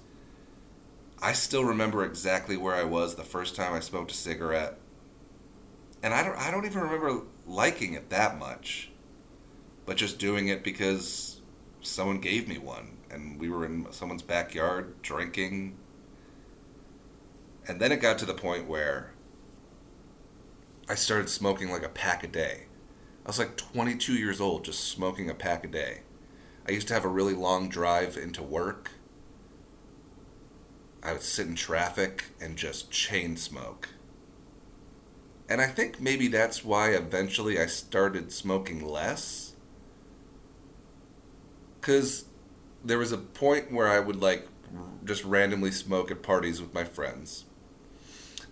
I 1.24 1.32
still 1.32 1.64
remember 1.64 2.04
exactly 2.04 2.58
where 2.58 2.76
I 2.76 2.84
was 2.84 3.16
the 3.16 3.24
first 3.24 3.56
time 3.56 3.72
I 3.74 3.80
smoked 3.80 4.12
a 4.12 4.14
cigarette. 4.14 4.78
And 6.04 6.14
I 6.14 6.22
don't 6.22 6.38
I 6.38 6.52
don't 6.52 6.66
even 6.66 6.82
remember 6.82 7.22
liking 7.48 7.94
it 7.94 8.10
that 8.10 8.38
much. 8.38 8.92
But 9.86 9.96
just 9.96 10.20
doing 10.20 10.50
it 10.50 10.66
because 10.66 11.40
someone 11.82 12.20
gave 12.20 12.50
me 12.50 12.58
one 12.58 12.98
and 13.10 13.40
we 13.40 13.50
were 13.50 13.64
in 13.64 13.88
someone's 13.92 14.22
backyard 14.22 15.02
drinking. 15.02 15.78
And 17.70 17.80
then 17.80 17.94
it 17.94 18.02
got 18.02 18.20
to 18.20 18.26
the 18.26 18.34
point 18.34 18.68
where 18.68 19.14
I 20.90 20.96
started 20.96 21.30
smoking 21.30 21.72
like 21.72 21.84
a 21.84 21.90
pack 21.90 22.26
a 22.26 22.28
day. 22.28 22.66
I 23.26 23.30
was 23.30 23.40
like 23.40 23.56
22 23.56 24.16
years 24.16 24.42
old, 24.42 24.66
just 24.66 24.84
smoking 24.84 25.30
a 25.30 25.34
pack 25.34 25.64
a 25.64 25.70
day. 25.70 26.02
I 26.68 26.72
used 26.72 26.90
to 26.90 26.94
have 26.94 27.06
a 27.06 27.10
really 27.10 27.34
long 27.34 27.70
drive 27.70 28.18
into 28.18 28.44
work. 28.44 28.92
I 31.04 31.12
would 31.12 31.22
sit 31.22 31.48
in 31.48 31.56
traffic 31.56 32.26
and 32.40 32.58
just 32.58 32.90
chain 32.90 33.36
smoke. 33.36 33.90
And 35.50 35.60
I 35.60 35.68
think 35.68 36.00
maybe 36.00 36.30
that's 36.30 36.64
why 36.64 36.92
eventually 36.92 37.60
I 37.60 37.66
started 37.66 38.32
smoking 38.32 38.84
less. 38.88 39.54
Because 41.80 42.26
there 42.84 42.98
was 42.98 43.12
a 43.12 43.18
point 43.18 43.72
where 43.72 43.90
I 43.90 44.00
would 44.00 44.22
like 44.22 44.48
just 45.04 45.26
randomly 45.26 45.72
smoke 45.72 46.10
at 46.10 46.24
parties 46.24 46.62
with 46.62 46.74
my 46.74 46.86
friends. 46.86 47.46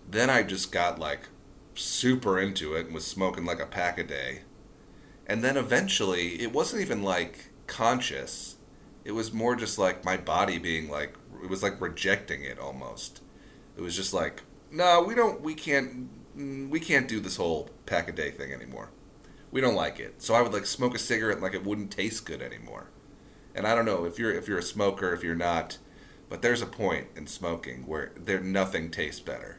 Then 0.08 0.28
I 0.28 0.42
just 0.42 0.70
got 0.70 0.98
like 0.98 1.28
super 1.74 2.38
into 2.38 2.74
it 2.74 2.86
and 2.86 2.94
was 2.94 3.06
smoking 3.06 3.46
like 3.46 3.60
a 3.60 3.66
pack 3.66 3.98
a 3.98 4.04
day. 4.04 4.42
And 5.26 5.42
then 5.42 5.56
eventually, 5.56 6.42
it 6.42 6.52
wasn't 6.52 6.82
even 6.82 7.02
like 7.02 7.46
conscious. 7.66 8.56
It 9.04 9.12
was 9.12 9.32
more 9.32 9.56
just 9.56 9.78
like 9.78 10.04
my 10.04 10.16
body 10.16 10.58
being 10.58 10.88
like, 10.88 11.14
it 11.42 11.48
was 11.48 11.62
like 11.62 11.80
rejecting 11.80 12.42
it 12.44 12.58
almost. 12.58 13.20
It 13.76 13.82
was 13.82 13.96
just 13.96 14.14
like, 14.14 14.42
no, 14.70 15.02
we 15.02 15.14
don't, 15.14 15.40
we 15.40 15.54
can't, 15.54 16.08
mm, 16.36 16.68
we 16.68 16.80
can't 16.80 17.08
do 17.08 17.20
this 17.20 17.36
whole 17.36 17.70
pack 17.86 18.08
a 18.08 18.12
day 18.12 18.30
thing 18.30 18.52
anymore. 18.52 18.90
We 19.50 19.60
don't 19.60 19.74
like 19.74 19.98
it. 20.00 20.22
So 20.22 20.34
I 20.34 20.42
would 20.42 20.52
like 20.52 20.66
smoke 20.66 20.94
a 20.94 20.98
cigarette 20.98 21.40
like 21.40 21.54
it 21.54 21.64
wouldn't 21.64 21.90
taste 21.90 22.24
good 22.24 22.40
anymore. 22.40 22.88
And 23.54 23.66
I 23.66 23.74
don't 23.74 23.84
know 23.84 24.04
if 24.04 24.18
you're 24.18 24.32
if 24.32 24.48
you're 24.48 24.58
a 24.58 24.62
smoker, 24.62 25.12
if 25.12 25.22
you're 25.22 25.34
not, 25.34 25.78
but 26.30 26.40
there's 26.40 26.62
a 26.62 26.66
point 26.66 27.08
in 27.14 27.26
smoking 27.26 27.86
where 27.86 28.12
there 28.16 28.40
nothing 28.40 28.90
tastes 28.90 29.20
better. 29.20 29.58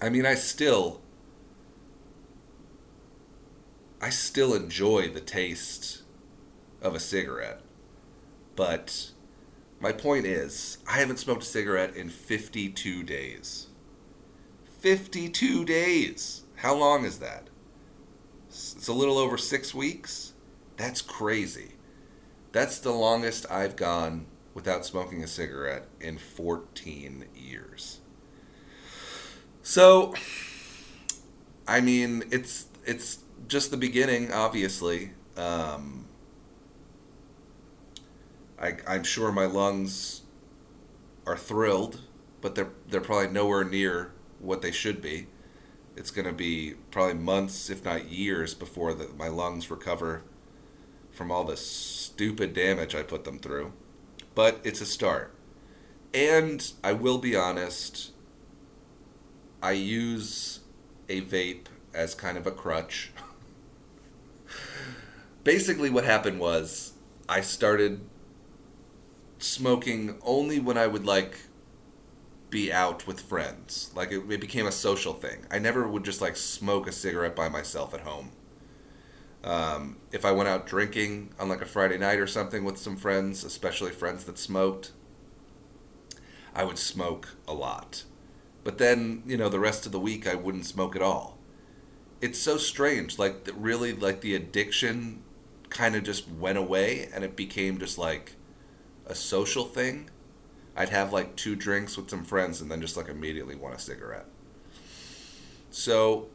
I 0.00 0.10
mean, 0.10 0.26
I 0.26 0.34
still 0.34 1.00
I 4.00 4.10
still 4.10 4.54
enjoy 4.54 5.08
the 5.08 5.20
taste 5.20 6.02
of 6.82 6.94
a 6.94 7.00
cigarette. 7.00 7.62
But 8.58 9.12
my 9.78 9.92
point 9.92 10.26
is, 10.26 10.78
I 10.84 10.98
haven't 10.98 11.20
smoked 11.20 11.44
a 11.44 11.46
cigarette 11.46 11.94
in 11.94 12.08
52 12.08 13.04
days. 13.04 13.68
52 14.80 15.64
days! 15.64 16.42
How 16.56 16.74
long 16.74 17.04
is 17.04 17.20
that? 17.20 17.50
It's 18.48 18.88
a 18.88 18.92
little 18.92 19.16
over 19.16 19.38
six 19.38 19.72
weeks? 19.72 20.32
That's 20.76 21.00
crazy. 21.00 21.76
That's 22.50 22.80
the 22.80 22.90
longest 22.90 23.46
I've 23.48 23.76
gone 23.76 24.26
without 24.54 24.84
smoking 24.84 25.22
a 25.22 25.28
cigarette 25.28 25.86
in 26.00 26.18
14 26.18 27.26
years. 27.36 28.00
So, 29.62 30.14
I 31.68 31.80
mean, 31.80 32.24
it's 32.32 32.66
it's 32.84 33.20
just 33.46 33.70
the 33.70 33.76
beginning, 33.76 34.32
obviously. 34.32 35.12
Um, 35.36 36.07
I, 38.60 38.76
I'm 38.86 39.04
sure 39.04 39.30
my 39.32 39.46
lungs 39.46 40.22
are 41.26 41.36
thrilled, 41.36 42.00
but 42.40 42.54
they're 42.54 42.70
they're 42.88 43.00
probably 43.00 43.28
nowhere 43.28 43.64
near 43.64 44.12
what 44.40 44.62
they 44.62 44.72
should 44.72 45.00
be. 45.00 45.26
It's 45.96 46.10
going 46.10 46.26
to 46.26 46.32
be 46.32 46.74
probably 46.90 47.14
months, 47.14 47.70
if 47.70 47.84
not 47.84 48.08
years, 48.08 48.54
before 48.54 48.94
the, 48.94 49.08
my 49.18 49.26
lungs 49.26 49.68
recover 49.68 50.22
from 51.10 51.32
all 51.32 51.42
the 51.42 51.56
stupid 51.56 52.54
damage 52.54 52.94
I 52.94 53.02
put 53.02 53.24
them 53.24 53.40
through. 53.40 53.72
But 54.36 54.60
it's 54.62 54.80
a 54.80 54.86
start. 54.86 55.34
And 56.14 56.72
I 56.84 56.92
will 56.92 57.18
be 57.18 57.34
honest, 57.34 58.12
I 59.60 59.72
use 59.72 60.60
a 61.08 61.20
vape 61.22 61.66
as 61.92 62.14
kind 62.14 62.38
of 62.38 62.46
a 62.46 62.52
crutch. 62.52 63.10
Basically, 65.44 65.90
what 65.90 66.04
happened 66.04 66.38
was 66.38 66.92
I 67.28 67.40
started 67.40 68.00
smoking 69.38 70.18
only 70.22 70.58
when 70.58 70.76
I 70.76 70.86
would 70.86 71.04
like 71.04 71.38
be 72.50 72.72
out 72.72 73.06
with 73.06 73.20
friends. 73.20 73.90
Like 73.94 74.10
it, 74.10 74.22
it, 74.30 74.40
became 74.40 74.66
a 74.66 74.72
social 74.72 75.12
thing. 75.12 75.46
I 75.50 75.58
never 75.58 75.86
would 75.86 76.04
just 76.04 76.20
like 76.20 76.36
smoke 76.36 76.86
a 76.86 76.92
cigarette 76.92 77.36
by 77.36 77.48
myself 77.48 77.94
at 77.94 78.00
home. 78.00 78.32
Um, 79.44 79.98
if 80.12 80.24
I 80.24 80.32
went 80.32 80.48
out 80.48 80.66
drinking 80.66 81.34
on 81.38 81.48
like 81.48 81.62
a 81.62 81.66
Friday 81.66 81.98
night 81.98 82.18
or 82.18 82.26
something 82.26 82.64
with 82.64 82.78
some 82.78 82.96
friends, 82.96 83.44
especially 83.44 83.90
friends 83.90 84.24
that 84.24 84.38
smoked, 84.38 84.92
I 86.54 86.64
would 86.64 86.78
smoke 86.78 87.36
a 87.46 87.54
lot. 87.54 88.04
But 88.64 88.78
then, 88.78 89.22
you 89.26 89.36
know, 89.36 89.48
the 89.48 89.60
rest 89.60 89.86
of 89.86 89.92
the 89.92 90.00
week 90.00 90.26
I 90.26 90.34
wouldn't 90.34 90.66
smoke 90.66 90.96
at 90.96 91.02
all. 91.02 91.38
It's 92.20 92.38
so 92.38 92.56
strange. 92.56 93.18
Like, 93.18 93.48
really, 93.54 93.92
like 93.92 94.22
the 94.22 94.34
addiction 94.34 95.22
kind 95.70 95.94
of 95.94 96.02
just 96.02 96.28
went 96.28 96.58
away 96.58 97.08
and 97.14 97.22
it 97.22 97.36
became 97.36 97.78
just 97.78 97.96
like 97.96 98.32
a 99.08 99.14
social 99.14 99.64
thing. 99.64 100.10
I'd 100.76 100.90
have 100.90 101.12
like 101.12 101.34
two 101.34 101.56
drinks 101.56 101.96
with 101.96 102.08
some 102.08 102.24
friends 102.24 102.60
and 102.60 102.70
then 102.70 102.80
just 102.80 102.96
like 102.96 103.08
immediately 103.08 103.56
want 103.56 103.74
a 103.74 103.78
cigarette. 103.78 104.26
So, 105.70 106.28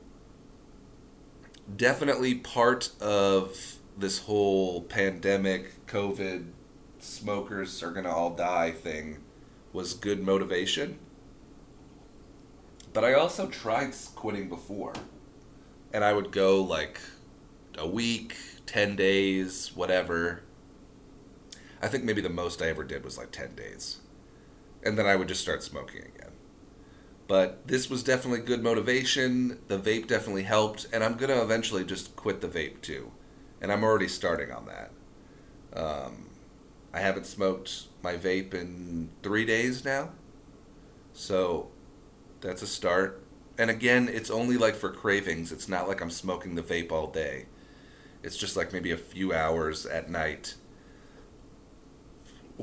definitely 1.75 2.35
part 2.35 2.91
of 3.01 3.77
this 3.97 4.19
whole 4.19 4.81
pandemic, 4.81 5.85
COVID, 5.87 6.47
smokers 6.99 7.81
are 7.83 7.91
going 7.91 8.05
to 8.05 8.11
all 8.11 8.31
die 8.31 8.71
thing 8.71 9.19
was 9.71 9.93
good 9.93 10.23
motivation. 10.23 10.99
But 12.93 13.03
I 13.03 13.13
also 13.13 13.47
tried 13.47 13.93
quitting 14.15 14.49
before. 14.49 14.93
And 15.91 16.03
I 16.03 16.13
would 16.13 16.31
go 16.31 16.61
like 16.61 16.99
a 17.77 17.87
week, 17.87 18.35
10 18.65 18.95
days, 18.95 19.71
whatever. 19.75 20.43
I 21.83 21.89
think 21.89 22.05
maybe 22.05 22.21
the 22.21 22.29
most 22.29 22.61
I 22.61 22.69
ever 22.69 22.85
did 22.85 23.03
was 23.03 23.17
like 23.17 23.31
10 23.31 23.55
days. 23.55 23.97
And 24.83 24.97
then 24.97 25.05
I 25.05 25.17
would 25.17 25.27
just 25.27 25.41
start 25.41 25.63
smoking 25.63 26.01
again. 26.01 26.31
But 27.27 27.67
this 27.67 27.89
was 27.89 28.03
definitely 28.03 28.39
good 28.39 28.63
motivation. 28.63 29.59
The 29.67 29.77
vape 29.77 30.07
definitely 30.07 30.43
helped. 30.43 30.87
And 30.93 31.03
I'm 31.03 31.17
going 31.17 31.29
to 31.29 31.41
eventually 31.41 31.83
just 31.83 32.15
quit 32.15 32.39
the 32.39 32.47
vape 32.47 32.81
too. 32.81 33.11
And 33.61 33.69
I'm 33.69 33.83
already 33.83 34.07
starting 34.07 34.49
on 34.49 34.65
that. 34.67 34.91
Um, 35.77 36.29
I 36.93 37.01
haven't 37.01 37.25
smoked 37.25 37.87
my 38.01 38.13
vape 38.13 38.53
in 38.53 39.09
three 39.21 39.43
days 39.43 39.83
now. 39.83 40.11
So 41.11 41.69
that's 42.39 42.61
a 42.61 42.67
start. 42.67 43.21
And 43.57 43.69
again, 43.69 44.07
it's 44.07 44.31
only 44.31 44.57
like 44.57 44.75
for 44.75 44.89
cravings. 44.89 45.51
It's 45.51 45.67
not 45.67 45.89
like 45.89 45.99
I'm 45.99 46.09
smoking 46.09 46.55
the 46.55 46.63
vape 46.63 46.93
all 46.93 47.07
day. 47.07 47.47
It's 48.23 48.37
just 48.37 48.55
like 48.55 48.71
maybe 48.71 48.91
a 48.91 48.97
few 48.97 49.33
hours 49.33 49.85
at 49.85 50.09
night 50.09 50.55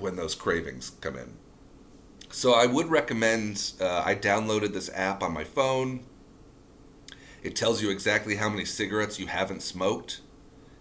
when 0.00 0.16
those 0.16 0.34
cravings 0.34 0.90
come 1.00 1.16
in. 1.16 1.34
So 2.30 2.52
I 2.52 2.66
would 2.66 2.86
recommend. 2.86 3.72
Uh, 3.80 4.02
I 4.04 4.14
downloaded 4.14 4.72
this 4.72 4.90
app 4.94 5.22
on 5.22 5.32
my 5.32 5.44
phone. 5.44 6.04
It 7.42 7.56
tells 7.56 7.82
you 7.82 7.90
exactly 7.90 8.36
how 8.36 8.48
many 8.48 8.64
cigarettes 8.64 9.18
you 9.18 9.26
haven't 9.26 9.62
smoked. 9.62 10.20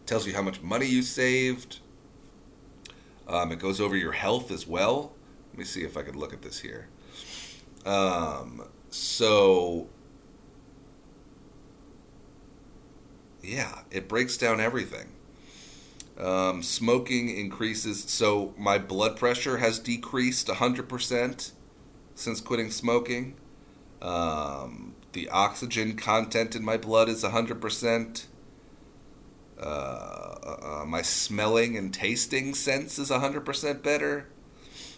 It 0.02 0.08
tells 0.08 0.28
you 0.28 0.34
how 0.34 0.42
much 0.42 0.62
money 0.62 0.86
you 0.86 1.02
saved. 1.02 1.80
Um, 3.28 3.52
it 3.52 3.60
goes 3.60 3.80
over 3.80 3.96
your 3.96 4.12
health 4.12 4.52
as 4.52 4.68
well. 4.68 5.14
Let 5.52 5.60
me 5.60 5.66
see 5.66 5.84
if 5.84 5.96
I 5.98 6.02
could 6.02 6.16
look 6.16 6.34
at 6.34 6.42
this 6.42 6.60
here. 6.60 6.88
Um, 7.86 8.64
so, 8.90 9.88
yeah, 13.42 13.82
it 13.92 14.08
breaks 14.08 14.38
down 14.38 14.60
everything. 14.60 15.10
Um, 16.20 16.62
smoking 16.62 17.30
increases. 17.30 18.04
So, 18.04 18.54
my 18.58 18.78
blood 18.78 19.16
pressure 19.16 19.58
has 19.58 19.80
decreased 19.80 20.48
100% 20.48 21.52
since 22.16 22.42
quitting 22.42 22.72
smoking. 22.72 23.36
Um, 24.02 24.96
the 25.14 25.30
oxygen 25.30 25.96
content 25.96 26.56
in 26.56 26.64
my 26.64 26.78
blood 26.78 27.10
is 27.10 27.24
100%. 27.24 28.26
Uh, 29.62 29.64
uh, 29.64 30.86
my 30.86 31.02
smelling 31.02 31.78
and 31.78 31.94
tasting 31.94 32.54
sense 32.54 33.00
is 33.00 33.10
100% 33.10 33.84
better. 33.84 34.28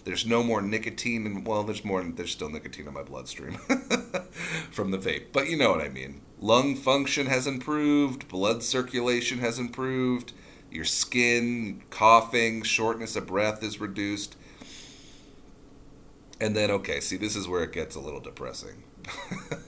There's 0.04 0.26
no 0.26 0.44
more 0.44 0.62
nicotine, 0.62 1.26
and 1.28 1.46
well, 1.46 1.64
there's 1.64 1.86
more. 1.86 2.04
There's 2.04 2.32
still 2.32 2.50
nicotine 2.50 2.88
in 2.88 2.94
my 2.94 3.04
bloodstream 3.04 3.54
from 4.72 4.92
the 4.92 4.98
vape, 4.98 5.28
but 5.32 5.48
you 5.48 5.58
know 5.58 5.72
what 5.72 5.82
I 5.82 5.90
mean. 5.90 6.22
Lung 6.40 6.76
function 6.76 7.28
has 7.28 7.46
improved. 7.46 8.28
Blood 8.28 8.64
circulation 8.64 9.40
has 9.40 9.60
improved. 9.60 10.34
Your 10.72 10.86
skin, 10.86 11.84
coughing, 11.90 12.64
shortness 12.64 13.16
of 13.16 13.28
breath 13.28 13.64
is 13.64 13.80
reduced. 13.80 14.36
And 16.40 16.56
then, 16.56 16.72
okay, 16.72 17.00
see, 17.00 17.18
this 17.18 17.36
is 17.36 17.48
where 17.48 17.64
it 17.64 17.72
gets 17.72 17.96
a 17.96 18.00
little 18.00 18.22
depressing. 18.22 18.84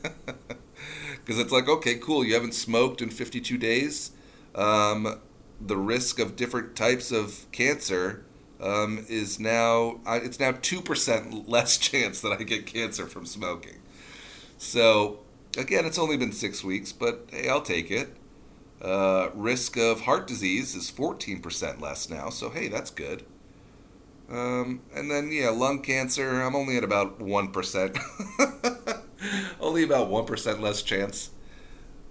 Because 1.24 1.40
it's 1.40 1.52
like, 1.52 1.70
okay, 1.70 1.96
cool, 1.96 2.26
you 2.26 2.34
haven't 2.34 2.54
smoked 2.54 3.02
in 3.02 3.10
52 3.10 3.58
days. 3.58 4.12
Um, 4.56 5.20
the 5.60 5.78
risk 5.78 6.20
of 6.20 6.36
different 6.36 6.76
types 6.76 7.12
of 7.12 7.50
cancer 7.52 8.26
um, 8.60 9.06
is 9.08 9.40
now 9.40 10.00
it's 10.06 10.40
now 10.40 10.54
two 10.62 10.82
percent 10.82 11.50
less 11.50 11.78
chance 11.90 12.22
that 12.22 12.32
I 12.32 12.44
get 12.44 12.66
cancer 12.66 13.08
from 13.08 13.26
smoking. 13.26 13.80
So 14.58 15.20
again, 15.58 15.86
it's 15.86 15.98
only 15.98 16.18
been 16.18 16.34
six 16.34 16.64
weeks, 16.64 16.92
but 16.92 17.28
hey, 17.32 17.48
I'll 17.50 17.62
take 17.62 17.90
it. 17.90 18.16
Uh, 18.84 19.30
risk 19.34 19.78
of 19.78 20.02
heart 20.02 20.28
disease 20.28 20.76
is 20.76 20.90
fourteen 20.90 21.42
percent 21.42 21.80
less 21.82 22.10
now, 22.10 22.30
so 22.30 22.50
hey, 22.50 22.68
that's 22.68 22.92
good. 22.92 23.24
Um, 24.30 24.82
and 24.94 25.10
then 25.10 25.32
yeah, 25.32 25.50
lung 25.50 25.82
cancer, 25.82 26.42
I'm 26.42 26.56
only 26.56 26.78
at 26.78 26.84
about 26.84 27.22
one 27.22 27.52
percent. 27.52 27.98
only 29.60 29.84
about 29.84 30.10
one 30.10 30.26
percent 30.26 30.62
less 30.62 30.82
chance 30.82 31.30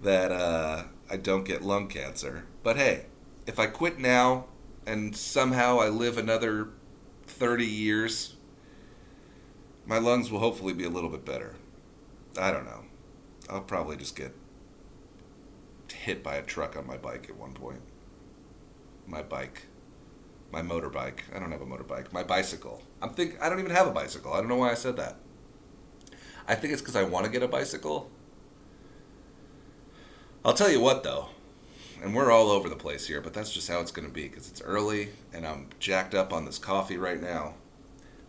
that 0.01 0.31
uh, 0.31 0.83
I 1.09 1.17
don't 1.17 1.43
get 1.43 1.63
lung 1.63 1.87
cancer. 1.87 2.45
But 2.63 2.77
hey, 2.77 3.05
if 3.45 3.59
I 3.59 3.67
quit 3.67 3.99
now 3.99 4.45
and 4.85 5.15
somehow 5.15 5.79
I 5.79 5.89
live 5.89 6.17
another 6.17 6.69
30 7.27 7.65
years, 7.65 8.35
my 9.85 9.97
lungs 9.97 10.31
will 10.31 10.39
hopefully 10.39 10.73
be 10.73 10.83
a 10.83 10.89
little 10.89 11.09
bit 11.09 11.25
better. 11.25 11.55
I 12.39 12.51
don't 12.51 12.65
know. 12.65 12.83
I'll 13.49 13.61
probably 13.61 13.97
just 13.97 14.15
get 14.15 14.33
hit 16.03 16.23
by 16.23 16.35
a 16.35 16.41
truck 16.41 16.75
on 16.75 16.85
my 16.85 16.97
bike 16.97 17.27
at 17.29 17.37
one 17.37 17.53
point. 17.53 17.81
My 19.07 19.21
bike. 19.21 19.67
My 20.51 20.61
motorbike. 20.61 21.19
I 21.33 21.39
don't 21.39 21.51
have 21.51 21.61
a 21.61 21.65
motorbike. 21.65 22.11
My 22.13 22.23
bicycle. 22.23 22.81
I'm 23.01 23.13
think 23.13 23.41
I 23.41 23.49
don't 23.49 23.59
even 23.59 23.71
have 23.71 23.87
a 23.87 23.91
bicycle. 23.91 24.33
I 24.33 24.37
don't 24.37 24.49
know 24.49 24.57
why 24.57 24.71
I 24.71 24.75
said 24.75 24.97
that. 24.97 25.17
I 26.47 26.55
think 26.55 26.73
it's 26.73 26.81
cuz 26.81 26.95
I 26.95 27.03
want 27.03 27.25
to 27.25 27.31
get 27.31 27.41
a 27.41 27.47
bicycle. 27.47 28.11
I'll 30.45 30.53
tell 30.53 30.69
you 30.69 30.81
what 30.81 31.03
though 31.03 31.29
and 32.03 32.13
we're 32.13 32.31
all 32.31 32.51
over 32.51 32.67
the 32.67 32.75
place 32.75 33.07
here, 33.07 33.21
but 33.21 33.33
that's 33.33 33.53
just 33.53 33.69
how 33.69 33.79
it's 33.79 33.91
going 33.91 34.07
to 34.07 34.13
be 34.13 34.27
because 34.27 34.49
it's 34.49 34.61
early 34.61 35.09
and 35.31 35.47
I'm 35.47 35.69
jacked 35.79 36.13
up 36.13 36.33
on 36.33 36.43
this 36.43 36.57
coffee 36.57 36.97
right 36.97 37.21
now. 37.21 37.55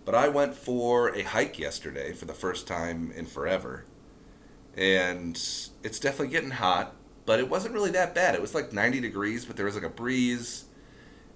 But 0.05 0.15
I 0.15 0.29
went 0.29 0.55
for 0.55 1.09
a 1.09 1.23
hike 1.23 1.59
yesterday 1.59 2.13
for 2.13 2.25
the 2.25 2.35
first 2.35 2.69
time 2.69 3.11
in 3.17 3.27
forever. 3.27 3.85
And 4.77 5.35
it's 5.83 5.99
definitely 5.99 6.29
getting 6.29 6.53
hot, 6.53 6.95
but 7.27 7.39
it 7.39 7.49
wasn't 7.49 7.75
really 7.75 7.91
that 7.93 8.15
bad. 8.15 8.35
It 8.35 8.41
was 8.41 8.55
like 8.55 8.73
90 8.73 9.01
degrees, 9.01 9.45
but 9.45 9.57
there 9.57 9.67
was 9.67 9.75
like 9.75 9.85
a 9.85 9.89
breeze. 9.89 10.65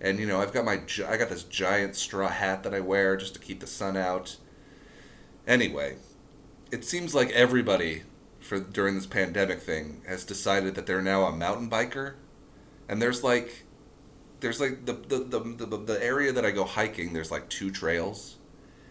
And 0.01 0.19
you 0.19 0.27
know, 0.27 0.41
I've 0.41 0.53
got 0.53 0.65
my 0.65 0.81
I 1.07 1.17
got 1.17 1.29
this 1.29 1.45
giant 1.45 1.97
straw 1.97 2.29
hat 2.29 2.63
that 2.63 2.75
I 2.75 2.81
wear 2.81 3.17
just 3.17 3.35
to 3.35 3.41
keep 3.41 3.61
the 3.61 3.67
sun 3.67 3.97
out. 3.97 4.37
Anyway, 5.47 5.97
it 6.71 6.85
seems 6.85 7.15
like 7.15 7.31
everybody 7.31 8.03
for 8.41 8.61
during 8.61 8.95
this 8.95 9.07
pandemic 9.07 9.61
thing 9.61 10.03
has 10.07 10.25
decided 10.25 10.75
that 10.75 10.87
they're 10.87 11.03
now 11.03 11.25
a 11.25 11.33
mountain 11.33 11.69
biker 11.69 12.15
and 12.89 13.03
there's 13.03 13.23
like 13.23 13.65
there's 14.41 14.61
like 14.61 14.87
the 14.87 14.95
the, 14.95 15.19
the 15.19 15.67
the 15.67 15.77
the 15.77 16.05
area 16.05 16.33
that 16.33 16.45
I 16.45 16.51
go 16.51 16.65
hiking. 16.65 17.13
There's 17.13 17.31
like 17.31 17.49
two 17.49 17.71
trails, 17.71 18.37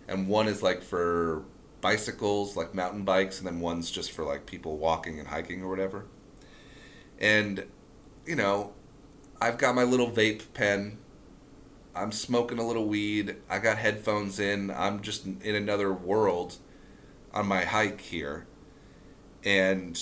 and 0.08 0.28
one 0.28 0.48
is 0.48 0.62
like 0.62 0.84
for 0.84 1.44
bicycles, 1.82 2.56
like 2.56 2.74
mountain 2.74 3.04
bikes, 3.04 3.40
and 3.40 3.48
then 3.48 3.60
one's 3.60 3.90
just 3.90 4.12
for 4.12 4.24
like 4.24 4.46
people 4.46 4.78
walking 4.78 5.20
and 5.20 5.28
hiking 5.28 5.64
or 5.64 5.70
whatever. 5.70 6.06
And 7.20 7.66
you 8.26 8.36
know, 8.36 8.74
I've 9.42 9.58
got 9.58 9.74
my 9.76 9.84
little 9.84 10.12
vape 10.12 10.54
pen. 10.54 10.98
I'm 11.96 12.12
smoking 12.12 12.60
a 12.60 12.68
little 12.68 12.88
weed. 12.88 13.38
I 13.50 13.60
got 13.60 13.78
headphones 13.78 14.40
in. 14.40 14.70
I'm 14.70 15.02
just 15.02 15.26
in 15.26 15.56
another 15.56 15.92
world 15.92 16.58
on 17.34 17.48
my 17.48 17.64
hike 17.64 18.02
here. 18.02 18.46
And 19.44 20.00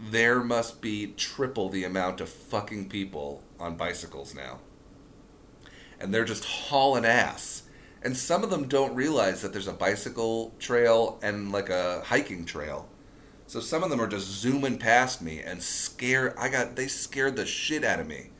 there 0.00 0.42
must 0.42 0.80
be 0.80 1.08
triple 1.16 1.68
the 1.68 1.84
amount 1.84 2.20
of 2.20 2.28
fucking 2.28 2.88
people 2.88 3.42
on 3.60 3.76
bicycles 3.76 4.34
now. 4.34 4.58
And 6.00 6.12
they're 6.12 6.24
just 6.24 6.44
hauling 6.44 7.04
ass. 7.04 7.62
And 8.02 8.16
some 8.16 8.42
of 8.42 8.50
them 8.50 8.68
don't 8.68 8.94
realize 8.94 9.40
that 9.42 9.52
there's 9.52 9.68
a 9.68 9.72
bicycle 9.72 10.52
trail 10.58 11.18
and 11.22 11.52
like 11.52 11.70
a 11.70 12.02
hiking 12.04 12.44
trail. 12.44 12.88
So 13.46 13.60
some 13.60 13.82
of 13.82 13.90
them 13.90 14.00
are 14.00 14.08
just 14.08 14.26
zooming 14.26 14.78
past 14.78 15.22
me 15.22 15.40
and 15.40 15.62
scare 15.62 16.38
I 16.38 16.48
got 16.48 16.76
they 16.76 16.88
scared 16.88 17.36
the 17.36 17.46
shit 17.46 17.84
out 17.84 18.00
of 18.00 18.06
me. 18.06 18.30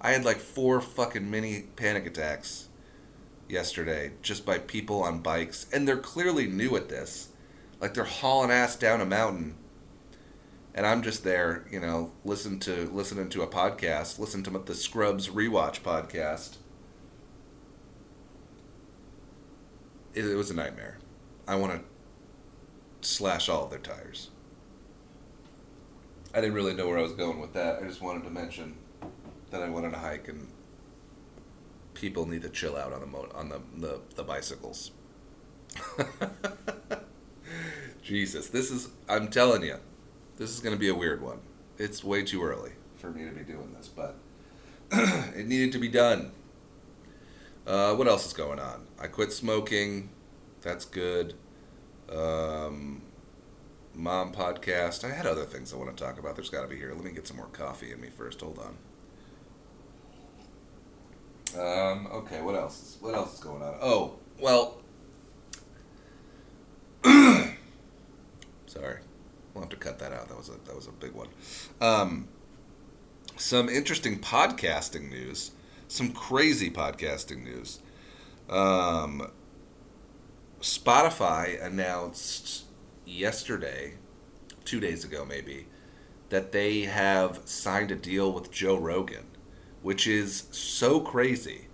I 0.00 0.10
had 0.10 0.24
like 0.24 0.38
four 0.38 0.80
fucking 0.80 1.30
mini 1.30 1.66
panic 1.76 2.06
attacks 2.06 2.68
yesterday 3.48 4.12
just 4.20 4.44
by 4.44 4.58
people 4.58 5.02
on 5.02 5.20
bikes 5.20 5.66
and 5.72 5.86
they're 5.86 5.96
clearly 5.96 6.46
new 6.46 6.76
at 6.76 6.88
this. 6.88 7.28
Like 7.80 7.94
they're 7.94 8.04
hauling 8.04 8.50
ass 8.50 8.76
down 8.76 9.00
a 9.00 9.06
mountain 9.06 9.56
and 10.74 10.86
I'm 10.86 11.02
just 11.02 11.22
there, 11.22 11.66
you 11.70 11.80
know, 11.80 12.12
listen 12.24 12.58
to 12.60 12.90
listening 12.90 13.28
to 13.30 13.42
a 13.42 13.46
podcast, 13.46 14.18
listen 14.18 14.42
to 14.44 14.50
the 14.50 14.74
Scrubs 14.74 15.28
rewatch 15.28 15.82
podcast. 15.82 16.56
It, 20.14 20.24
it 20.24 20.34
was 20.34 20.50
a 20.50 20.54
nightmare. 20.54 20.98
I 21.46 21.56
want 21.56 21.72
to 21.72 21.82
slash 23.06 23.48
all 23.48 23.64
of 23.64 23.70
their 23.70 23.78
tires. 23.78 24.30
I 26.34 26.40
didn't 26.40 26.54
really 26.54 26.72
know 26.72 26.88
where 26.88 26.98
I 26.98 27.02
was 27.02 27.12
going 27.12 27.40
with 27.40 27.52
that. 27.52 27.82
I 27.82 27.86
just 27.86 28.00
wanted 28.00 28.24
to 28.24 28.30
mention 28.30 28.76
that 29.50 29.62
I 29.62 29.68
went 29.68 29.84
on 29.84 29.94
a 29.94 29.98
hike 29.98 30.28
and 30.28 30.48
people 31.94 32.26
need 32.26 32.42
to 32.42 32.48
chill 32.48 32.76
out 32.76 32.92
on 32.92 33.00
the 33.00 33.06
mo- 33.06 33.28
on 33.34 33.50
the, 33.50 33.60
the, 33.76 34.00
the 34.16 34.24
bicycles. 34.24 34.92
Jesus, 38.02 38.48
this 38.48 38.70
is 38.70 38.88
I'm 39.08 39.28
telling 39.28 39.62
you 39.62 39.76
this 40.36 40.50
is 40.50 40.60
going 40.60 40.74
to 40.74 40.80
be 40.80 40.88
a 40.88 40.94
weird 40.94 41.22
one. 41.22 41.40
It's 41.78 42.02
way 42.02 42.22
too 42.22 42.42
early 42.42 42.72
for 42.96 43.10
me 43.10 43.24
to 43.24 43.30
be 43.30 43.42
doing 43.42 43.74
this, 43.76 43.88
but 43.88 44.16
it 44.92 45.46
needed 45.46 45.72
to 45.72 45.78
be 45.78 45.88
done. 45.88 46.32
Uh, 47.66 47.94
what 47.94 48.08
else 48.08 48.26
is 48.26 48.32
going 48.32 48.58
on? 48.58 48.86
I 48.98 49.06
quit 49.06 49.32
smoking. 49.32 50.10
That's 50.62 50.84
good. 50.84 51.34
Um, 52.10 53.02
mom 53.94 54.32
podcast. 54.32 55.04
I 55.04 55.12
had 55.14 55.26
other 55.26 55.44
things 55.44 55.72
I 55.72 55.76
want 55.76 55.96
to 55.96 56.04
talk 56.04 56.18
about. 56.18 56.36
There's 56.36 56.50
got 56.50 56.62
to 56.62 56.68
be 56.68 56.76
here. 56.76 56.92
Let 56.94 57.04
me 57.04 57.12
get 57.12 57.26
some 57.26 57.36
more 57.36 57.46
coffee 57.46 57.92
in 57.92 58.00
me 58.00 58.08
first. 58.08 58.40
Hold 58.40 58.58
on. 58.58 58.76
Um, 61.54 62.06
okay, 62.06 62.40
what 62.40 62.54
else? 62.54 62.82
Is, 62.82 62.96
What 63.00 63.14
else 63.14 63.34
is 63.34 63.40
going 63.40 63.62
on? 63.62 63.76
Oh, 63.80 64.14
well. 64.40 64.78
Sorry. 68.66 69.00
We'll 69.52 69.62
have 69.64 69.70
to 69.70 69.76
cut 69.76 69.98
that 69.98 70.12
out. 70.12 70.28
That 70.28 70.38
was 70.38 70.48
a 70.48 70.52
that 70.66 70.74
was 70.74 70.86
a 70.86 70.92
big 70.92 71.12
one. 71.12 71.28
Um, 71.80 72.28
some 73.36 73.68
interesting 73.68 74.18
podcasting 74.18 75.10
news. 75.10 75.50
Some 75.88 76.12
crazy 76.12 76.70
podcasting 76.70 77.44
news. 77.44 77.80
Um, 78.48 79.30
Spotify 80.62 81.62
announced 81.62 82.64
yesterday, 83.06 83.94
two 84.64 84.80
days 84.80 85.04
ago 85.04 85.24
maybe, 85.24 85.66
that 86.28 86.52
they 86.52 86.82
have 86.82 87.40
signed 87.44 87.90
a 87.90 87.96
deal 87.96 88.32
with 88.32 88.50
Joe 88.50 88.76
Rogan, 88.76 89.26
which 89.82 90.06
is 90.06 90.44
so 90.50 91.00
crazy. 91.00 91.68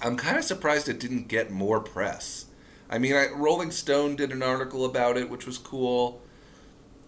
I'm 0.00 0.16
kind 0.16 0.38
of 0.38 0.44
surprised 0.44 0.88
it 0.88 1.00
didn't 1.00 1.28
get 1.28 1.50
more 1.50 1.80
press. 1.80 2.46
I 2.88 2.98
mean, 2.98 3.14
I, 3.14 3.26
Rolling 3.34 3.70
Stone 3.70 4.16
did 4.16 4.32
an 4.32 4.42
article 4.42 4.84
about 4.84 5.16
it, 5.16 5.28
which 5.28 5.46
was 5.46 5.58
cool. 5.58 6.22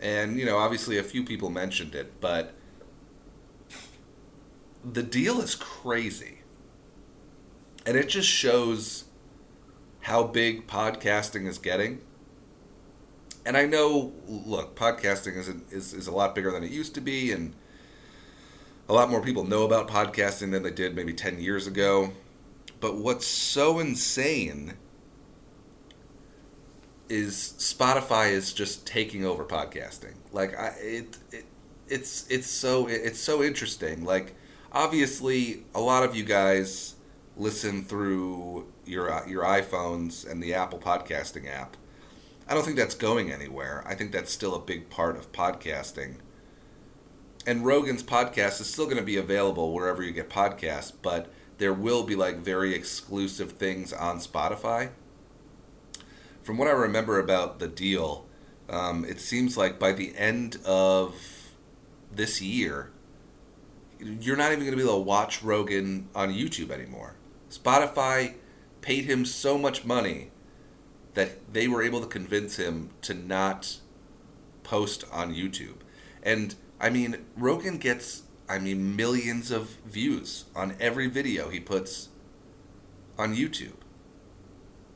And, 0.01 0.39
you 0.39 0.45
know, 0.45 0.59
obviously 0.59 0.99
a 0.99 1.03
few 1.03 1.25
people 1.25 1.51
mentioned 1.51 1.95
it, 1.95 2.21
but 2.21 2.55
the 4.85 5.03
deal 5.03 5.41
is 5.41 5.55
crazy. 5.55 6.39
And 7.87 7.97
it 7.97 8.09
just 8.09 8.29
shows 8.29 9.05
how 10.01 10.25
big 10.25 10.67
podcasting 10.67 11.47
is 11.47 11.59
getting. 11.59 12.01
And 13.45 13.57
I 13.57 13.67
know, 13.67 14.13
look, 14.27 14.77
podcasting 14.77 15.37
is, 15.37 15.49
is, 15.71 15.95
is 15.95 16.07
a 16.07 16.13
lot 16.13 16.35
bigger 16.35 16.51
than 16.51 16.63
it 16.63 16.71
used 16.71 16.95
to 16.95 17.01
be, 17.01 17.33
and 17.33 17.55
a 18.89 18.93
lot 18.93 19.09
more 19.09 19.23
people 19.23 19.45
know 19.45 19.65
about 19.65 19.89
podcasting 19.89 20.51
than 20.51 20.63
they 20.63 20.71
did 20.71 20.95
maybe 20.95 21.15
10 21.15 21.41
years 21.41 21.67
ago. 21.67 22.13
But 22.81 22.97
what's 22.97 23.27
so 23.27 23.79
insane 23.79 24.75
is 27.09 27.55
Spotify 27.59 28.31
is 28.31 28.53
just 28.53 28.87
taking 28.87 29.25
over 29.25 29.45
podcasting. 29.45 30.15
Like 30.33 30.59
I 30.59 30.69
it, 30.81 31.19
it 31.33 31.45
it's 31.89 32.27
it's 32.31 32.47
so 32.47 32.87
it's 32.87 33.19
so 33.19 33.43
interesting. 33.43 34.05
Like 34.05 34.35
obviously 34.73 35.65
a 35.75 35.81
lot 35.81 36.05
of 36.05 36.15
you 36.15 36.25
guys 36.25 36.95
listen 37.37 37.85
through 37.85 38.67
your 38.87 39.25
your 39.29 39.43
iPhones 39.43 40.29
and 40.29 40.43
the 40.43 40.55
Apple 40.55 40.79
podcasting 40.79 41.49
app. 41.49 41.77
I 42.51 42.55
don't 42.55 42.65
think 42.65 42.77
that's 42.77 42.95
going 42.95 43.33
anywhere. 43.33 43.83
I 43.87 43.95
think 43.95 44.13
that's 44.13 44.33
still 44.33 44.55
a 44.55 44.61
big 44.61 44.91
part 44.91 45.17
of 45.17 45.33
podcasting. 45.33 46.17
And 47.47 47.65
Rogan's 47.65 48.03
podcast 48.03 48.61
is 48.61 48.71
still 48.71 48.85
going 48.85 48.99
to 48.99 49.03
be 49.03 49.17
available 49.17 49.73
wherever 49.73 50.03
you 50.03 50.13
get 50.13 50.29
podcasts, 50.29 50.93
but 51.01 51.33
there 51.57 51.73
will 51.73 52.03
be 52.03 52.17
like 52.17 52.39
very 52.39 52.75
exclusive 52.75 53.53
things 53.53 53.95
on 53.95 54.19
Spotify 54.19 54.91
from 56.43 56.59
what 56.59 56.69
I 56.69 56.73
remember 56.73 57.19
about 57.19 57.59
the 57.59 57.69
deal, 57.69 58.27
um, 58.69 59.05
it 59.05 59.21
seems 59.21 59.57
like 59.57 59.79
by 59.79 59.93
the 59.93 60.17
end 60.17 60.57
of 60.65 61.15
this 62.11 62.41
year, 62.41 62.91
you're 64.01 64.37
not 64.37 64.53
even 64.53 64.65
going 64.65 64.73
to 64.73 64.77
be 64.77 64.83
able 64.83 64.99
to 64.99 65.05
watch 65.05 65.43
Rogan 65.43 66.09
on 66.15 66.33
YouTube 66.33 66.71
anymore. 66.71 67.15
Spotify 67.51 68.35
paid 68.81 69.05
him 69.05 69.25
so 69.25 69.59
much 69.59 69.85
money 69.85 70.31
that 71.15 71.53
they 71.53 71.69
were 71.69 71.83
able 71.83 72.01
to 72.01 72.07
convince 72.07 72.57
him 72.57 72.91
to 73.03 73.15
not 73.15 73.79
post 74.63 75.05
on 75.13 75.35
YouTube. 75.35 75.77
And 76.23 76.55
I 76.81 76.91
mean, 76.91 77.25
Rogan 77.37 77.79
gets, 77.79 78.23
I 78.49 78.59
mean, 78.59 78.97
millions 78.97 79.51
of 79.51 79.77
views 79.85 80.45
on 80.55 80.77
every 80.81 81.09
video 81.09 81.49
he 81.49 81.61
puts 81.61 82.09
on 83.19 83.35
YouTube. 83.35 83.77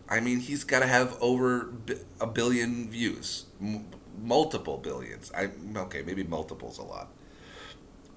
I 0.09 0.21
mean, 0.21 0.41
he's 0.41 0.65
got 0.65 0.81
to 0.81 0.87
have 0.87 1.17
over 1.21 1.73
a 2.21 2.27
billion 2.27 2.89
views, 2.91 3.47
M- 3.61 3.87
multiple 4.23 4.79
billions. 4.79 5.33
I 5.37 5.51
okay, 5.77 6.03
maybe 6.03 6.25
multiples 6.25 6.79
a 6.79 6.83
lot. 6.83 7.11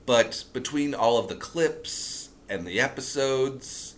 But 0.06 0.46
between 0.54 0.94
all 0.94 1.18
of 1.18 1.28
the 1.28 1.36
clips 1.36 2.30
and 2.50 2.66
the 2.66 2.80
episodes, 2.80 3.96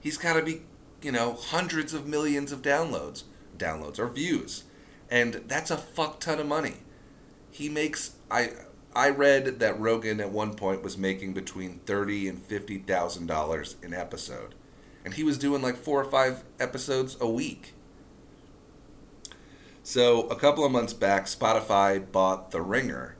he's 0.00 0.18
got 0.18 0.34
to 0.34 0.42
be, 0.42 0.62
you 1.02 1.12
know, 1.12 1.34
hundreds 1.34 1.94
of 1.94 2.06
millions 2.06 2.52
of 2.52 2.62
downloads, 2.62 3.24
downloads 3.56 3.98
or 3.98 4.08
views. 4.08 4.64
And 5.10 5.42
that's 5.46 5.70
a 5.70 5.76
fuck 5.76 6.20
ton 6.20 6.40
of 6.40 6.46
money. 6.46 6.76
He 7.50 7.68
makes 7.68 8.16
I 8.30 8.50
I 8.94 9.10
read 9.10 9.60
that 9.60 9.78
Rogan 9.80 10.20
at 10.20 10.30
one 10.30 10.54
point 10.54 10.82
was 10.82 10.96
making 10.98 11.34
between 11.34 11.80
thirty 11.86 12.28
and 12.28 12.42
fifty 12.42 12.78
thousand 12.78 13.26
dollars 13.26 13.76
an 13.82 13.94
episode 13.94 14.54
and 15.04 15.14
he 15.14 15.24
was 15.24 15.38
doing 15.38 15.62
like 15.62 15.76
four 15.76 16.00
or 16.00 16.04
five 16.04 16.44
episodes 16.60 17.16
a 17.20 17.28
week. 17.28 17.74
So 19.82 20.28
a 20.28 20.36
couple 20.36 20.64
of 20.64 20.70
months 20.70 20.92
back, 20.92 21.26
Spotify 21.26 22.10
bought 22.10 22.52
The 22.52 22.62
Ringer, 22.62 23.16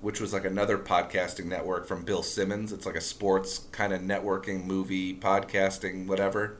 which 0.00 0.20
was 0.20 0.32
like 0.32 0.44
another 0.44 0.78
podcasting 0.78 1.46
network 1.46 1.88
from 1.88 2.04
Bill 2.04 2.22
Simmons. 2.22 2.72
It's 2.72 2.86
like 2.86 2.94
a 2.94 3.00
sports 3.00 3.58
kind 3.72 3.92
of 3.92 4.00
networking, 4.02 4.64
movie, 4.64 5.14
podcasting, 5.14 6.06
whatever. 6.06 6.58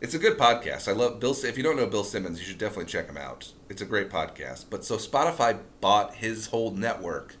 It's 0.00 0.14
a 0.14 0.18
good 0.18 0.38
podcast. 0.38 0.88
I 0.88 0.92
love 0.92 1.20
Bill. 1.20 1.36
If 1.44 1.56
you 1.56 1.62
don't 1.62 1.76
know 1.76 1.86
Bill 1.86 2.04
Simmons, 2.04 2.38
you 2.40 2.46
should 2.46 2.58
definitely 2.58 2.86
check 2.86 3.06
him 3.06 3.18
out. 3.18 3.52
It's 3.68 3.82
a 3.82 3.86
great 3.86 4.08
podcast. 4.08 4.66
But 4.70 4.84
so 4.84 4.96
Spotify 4.96 5.58
bought 5.80 6.16
his 6.16 6.46
whole 6.46 6.70
network 6.70 7.36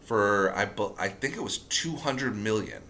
for 0.00 0.54
I 0.54 0.68
I 0.98 1.08
think 1.08 1.36
it 1.36 1.42
was 1.42 1.58
two 1.58 1.96
hundred 1.96 2.36
million 2.36 2.82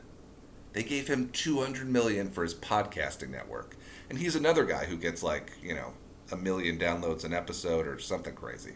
they 0.73 0.83
gave 0.83 1.09
him 1.09 1.31
200 1.31 1.89
million 1.89 2.31
for 2.31 2.43
his 2.43 2.55
podcasting 2.55 3.31
network. 3.31 3.77
And 4.09 4.19
he's 4.19 4.37
another 4.37 4.65
guy 4.65 4.85
who 4.85 4.97
gets 4.97 5.23
like, 5.23 5.53
you 5.63 5.75
know, 5.75 5.95
a 6.31 6.37
million 6.37 6.79
downloads 6.79 7.25
an 7.25 7.33
episode 7.33 7.87
or 7.87 7.99
something 7.99 8.35
crazy. 8.35 8.75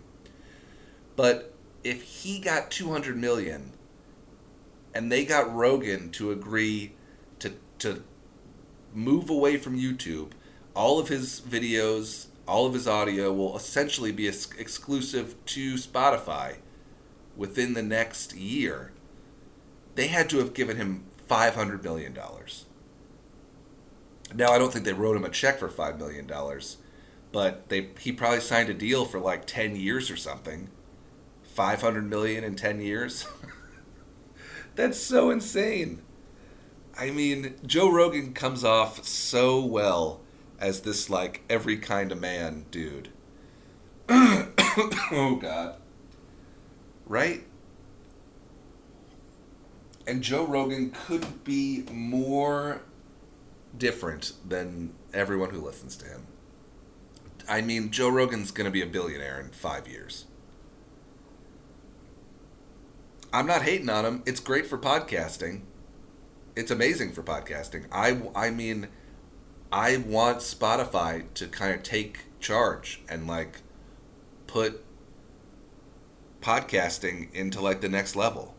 But 1.16 1.55
if 1.85 2.03
he 2.03 2.40
got 2.40 2.70
200 2.70 3.16
million 3.16 3.72
and 4.92 5.11
they 5.11 5.24
got 5.24 5.53
Rogan 5.55 6.11
to 6.12 6.33
agree 6.33 6.94
to 7.38 7.53
to 7.79 8.03
move 8.94 9.28
away 9.28 9.57
from 9.57 9.78
YouTube, 9.78 10.30
all 10.74 10.98
of 10.98 11.09
his 11.09 11.40
videos, 11.40 12.26
all 12.46 12.66
of 12.66 12.74
his 12.74 12.87
audio 12.87 13.33
will 13.33 13.57
essentially 13.57 14.12
be 14.12 14.28
exclusive 14.28 15.35
to 15.46 15.74
Spotify 15.74 16.57
within 17.37 17.74
the 17.74 17.83
next 17.83 18.35
year. 18.35 18.92
They 19.94 20.07
had 20.07 20.30
to 20.30 20.38
have 20.38 20.54
given 20.54 20.76
him 20.76 21.04
five 21.26 21.54
hundred 21.54 21.83
million 21.83 22.12
dollars. 22.12 22.66
Now 24.35 24.52
I 24.52 24.59
don't 24.59 24.72
think 24.72 24.85
they 24.85 24.92
wrote 24.92 25.16
him 25.16 25.24
a 25.24 25.30
check 25.30 25.59
for 25.59 25.68
five 25.68 25.98
million 25.98 26.26
dollars, 26.26 26.78
but 27.33 27.68
they 27.68 27.90
he 27.98 28.12
probably 28.12 28.40
signed 28.40 28.68
a 28.68 28.74
deal 28.74 29.04
for 29.04 29.20
like 29.20 29.46
ten 29.46 29.76
years 29.76 30.11
or 30.11 30.16
something. 30.16 30.68
Five 31.42 31.83
hundred 31.83 32.09
million 32.09 32.42
in 32.44 32.57
ten 32.57 32.80
years. 32.80 33.26
That's 34.74 34.98
so 34.98 35.30
insane. 35.30 36.02
I 36.96 37.11
mean, 37.11 37.54
Joe 37.66 37.90
Rogan 37.90 38.33
comes 38.35 38.64
off 38.64 39.04
so 39.04 39.64
well 39.64 40.20
as 40.61 40.83
this 40.83 41.11
like 41.11 41.42
every 41.50 41.76
kind 41.76 42.12
of 42.12 42.20
man 42.20 42.66
dude. 42.70 43.09
oh 44.09 45.38
god. 45.40 45.76
Right? 47.07 47.44
and 50.07 50.22
Joe 50.22 50.44
Rogan 50.44 50.90
couldn't 50.90 51.44
be 51.44 51.85
more 51.90 52.83
different 53.76 54.33
than 54.46 54.94
everyone 55.12 55.50
who 55.50 55.61
listens 55.61 55.96
to 55.96 56.07
him. 56.07 56.26
I 57.48 57.61
mean, 57.61 57.90
Joe 57.90 58.09
Rogan's 58.09 58.50
going 58.50 58.66
to 58.66 58.70
be 58.70 58.83
a 58.83 58.87
billionaire 58.87 59.40
in 59.40 59.50
five 59.50 59.88
years. 59.88 60.26
I'm 63.33 63.46
not 63.46 63.62
hating 63.62 63.90
on 63.90 64.04
him. 64.04 64.22
It's 64.26 64.40
great 64.40 64.66
for 64.66 64.78
podcasting. 64.78 65.62
It's 66.56 66.70
amazing 66.70 67.12
for 67.12 67.22
podcasting. 67.22 67.86
I, 67.90 68.22
I 68.34 68.50
mean, 68.50 68.88
I 69.72 69.96
want 69.96 70.38
Spotify 70.38 71.24
to 71.34 71.46
kind 71.48 71.74
of 71.74 71.82
take 71.82 72.40
charge 72.40 73.02
and 73.08 73.26
like 73.26 73.62
put 74.46 74.84
podcasting 76.40 77.32
into 77.32 77.60
like 77.60 77.80
the 77.80 77.88
next 77.88 78.14
level 78.14 78.54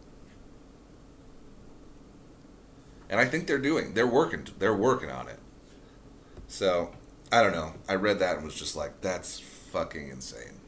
and 3.09 3.19
I 3.19 3.25
think 3.25 3.47
they're 3.47 3.57
doing. 3.57 3.93
They're 3.93 4.07
working. 4.07 4.47
They're 4.59 4.75
working 4.75 5.11
on 5.11 5.27
it. 5.27 5.39
So 6.47 6.91
I 7.31 7.41
don't 7.41 7.53
know. 7.53 7.73
I 7.87 7.95
read 7.95 8.19
that 8.19 8.35
and 8.35 8.45
was 8.45 8.55
just 8.55 8.75
like, 8.75 9.01
that's 9.01 9.39
fucking 9.39 10.09
insane. 10.09 10.59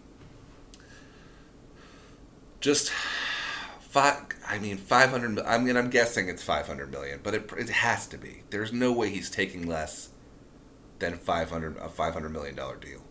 Just 2.59 2.91
five. 3.97 4.23
I 4.47 4.59
mean, 4.59 4.77
five 4.77 5.09
hundred. 5.09 5.39
I 5.39 5.57
mean, 5.57 5.75
I'm 5.75 5.89
guessing 5.89 6.29
it's 6.29 6.43
five 6.43 6.67
hundred 6.67 6.91
million, 6.91 7.19
but 7.23 7.33
it 7.33 7.51
it 7.57 7.69
has 7.69 8.07
to 8.07 8.17
be. 8.17 8.43
There's 8.49 8.71
no 8.71 8.91
way 8.91 9.09
he's 9.09 9.29
taking 9.29 9.67
less 9.67 10.09
than 10.99 11.15
five 11.15 11.49
hundred 11.49 11.77
a 11.77 11.89
five 11.89 12.13
hundred 12.13 12.29
million 12.29 12.55
dollar 12.55 12.77
deal. 12.77 13.01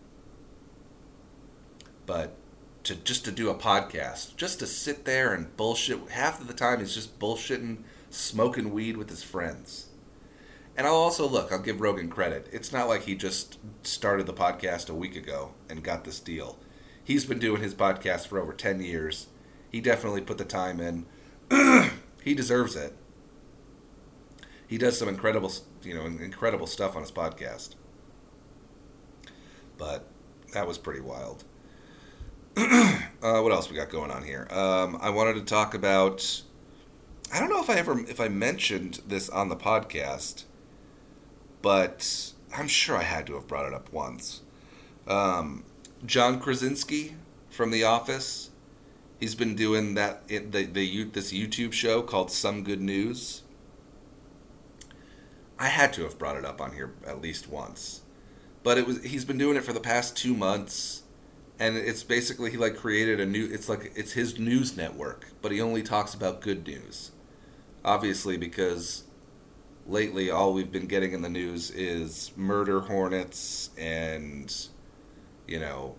But 2.07 2.37
to 2.85 2.95
just 2.95 3.25
to 3.25 3.33
do 3.33 3.51
a 3.51 3.55
podcast, 3.55 4.37
just 4.37 4.61
to 4.61 4.67
sit 4.67 5.05
there 5.05 5.35
and 5.35 5.57
bullshit. 5.57 6.09
Half 6.11 6.41
of 6.41 6.47
the 6.47 6.55
time, 6.55 6.79
he's 6.79 6.95
just 6.95 7.19
bullshitting 7.19 7.79
smoking 8.11 8.73
weed 8.73 8.97
with 8.97 9.11
his 9.11 9.25
friends. 9.25 9.87
And 10.77 10.87
I'll 10.87 10.95
also 10.95 11.27
look, 11.27 11.51
I'll 11.51 11.59
give 11.59 11.81
Rogan 11.81 12.09
credit. 12.11 12.49
It's 12.53 12.73
not 12.73 12.87
like 12.87 13.03
he 13.03 13.15
just 13.15 13.59
started 13.83 14.27
the 14.27 14.35
podcast 14.35 14.91
a 14.91 14.95
week 14.95 15.17
ago 15.17 15.55
and 15.71 15.83
got 15.83 16.05
this 16.05 16.21
deal. 16.21 16.59
He's 17.03 17.25
been 17.25 17.39
doing 17.39 17.63
his 17.63 17.75
podcast 17.75 18.27
for 18.27 18.39
over 18.39 18.53
10 18.53 18.81
years. 18.83 19.29
He 19.77 19.83
definitely 19.83 20.23
put 20.23 20.39
the 20.39 20.45
time 20.47 20.81
in. 20.81 21.05
he 22.25 22.33
deserves 22.33 22.77
it. 22.77 22.95
He 24.67 24.79
does 24.79 24.99
some 24.99 25.07
incredible, 25.07 25.53
you 25.83 25.93
know, 25.93 26.07
incredible 26.07 26.67
stuff 26.67 26.97
on 26.97 27.03
his 27.03 27.13
podcast. 27.13 27.75
But 29.77 30.07
that 30.55 30.67
was 30.67 30.79
pretty 30.79 31.03
wild. 31.03 31.45
uh, 32.57 33.01
what 33.21 33.53
else 33.53 33.69
we 33.69 33.77
got 33.77 33.91
going 33.91 34.11
on 34.11 34.23
here? 34.23 34.49
Um, 34.51 34.97
I 35.03 35.11
wanted 35.11 35.35
to 35.35 35.43
talk 35.43 35.75
about 35.75 36.41
I 37.31 37.39
don't 37.39 37.51
know 37.51 37.61
if 37.61 37.69
I 37.69 37.75
ever 37.75 38.01
if 38.09 38.19
I 38.19 38.29
mentioned 38.29 39.01
this 39.07 39.29
on 39.29 39.51
the 39.51 39.57
podcast, 39.57 40.45
but 41.61 42.33
I'm 42.57 42.69
sure 42.69 42.97
I 42.97 43.03
had 43.03 43.27
to 43.27 43.35
have 43.35 43.47
brought 43.47 43.67
it 43.67 43.75
up 43.75 43.93
once. 43.93 44.41
Um, 45.07 45.65
John 46.07 46.41
Krasinski 46.41 47.17
from 47.51 47.71
The 47.71 47.85
Office. 47.85 48.53
He's 49.19 49.35
been 49.35 49.55
doing 49.55 49.95
that 49.95 50.29
the, 50.29 50.65
the 50.65 51.05
this 51.05 51.33
YouTube 51.33 51.73
show 51.73 52.03
called 52.03 52.31
Some 52.31 52.63
Good 52.63 52.83
News. 52.83 53.43
I 55.59 55.69
had 55.69 55.95
to 55.95 56.03
have 56.03 56.19
brought 56.19 56.37
it 56.37 56.45
up 56.45 56.61
on 56.61 56.73
here 56.73 56.93
at 57.07 57.23
least 57.23 57.49
once, 57.49 58.03
but 58.63 58.77
it 58.77 58.87
was 58.87 59.03
he's 59.05 59.25
been 59.25 59.39
doing 59.39 59.57
it 59.57 59.65
for 59.65 59.73
the 59.73 59.81
past 59.81 60.19
two 60.19 60.35
months, 60.35 61.03
and 61.59 61.79
it's 61.79 62.03
basically 62.03 62.51
he 62.51 62.59
like 62.59 62.77
created 62.77 63.19
a 63.19 63.25
new. 63.25 63.49
It's 63.51 63.71
like 63.71 63.93
it's 63.97 64.13
his 64.13 64.39
news 64.39 64.77
network, 64.77 65.29
but 65.41 65.51
he 65.51 65.63
only 65.63 65.83
talks 65.83 66.13
about 66.13 66.43
good 66.43 66.67
news. 66.67 67.13
Obviously, 67.87 68.37
because 68.37 69.05
lately 69.87 70.31
all 70.31 70.53
we've 70.53 70.73
been 70.73 70.87
getting 70.87 71.13
in 71.13 71.23
the 71.23 71.29
news 71.29 71.71
is 71.71 72.33
murder 72.37 72.81
hornets 72.81 73.71
and 73.79 74.67
you 75.47 75.61
know 75.61 75.95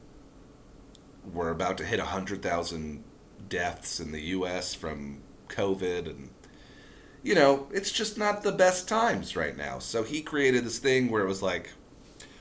we're 1.34 1.49
about 1.49 1.77
to 1.77 1.86
hit 1.86 1.99
100,000 1.99 3.03
deaths 3.50 4.00
in 4.00 4.12
the 4.12 4.22
US 4.22 4.74
from 4.74 5.22
COVID 5.50 6.08
and 6.08 6.30
you 7.24 7.36
know, 7.36 7.68
it's 7.74 7.92
just 7.92 8.18
not 8.18 8.44
the 8.44 8.52
best 8.54 8.88
times 8.88 9.36
right 9.36 9.58
now. 9.58 9.80
So 9.80 10.04
he 10.04 10.22
created 10.22 10.64
this 10.64 10.80
thing 10.80 11.10
where 11.10 11.24
it 11.24 11.28
was 11.28 11.42
like 11.42 11.72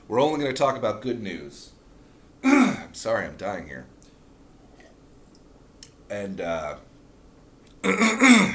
we're 0.06 0.20
only 0.20 0.38
going 0.38 0.52
to 0.52 0.56
talk 0.56 0.76
about 0.76 1.02
good 1.02 1.20
news. 1.20 1.72
I'm 2.44 2.94
sorry, 2.94 3.26
I'm 3.26 3.36
dying 3.36 3.66
here. 3.66 3.86
And 6.08 6.40
uh 6.40 6.76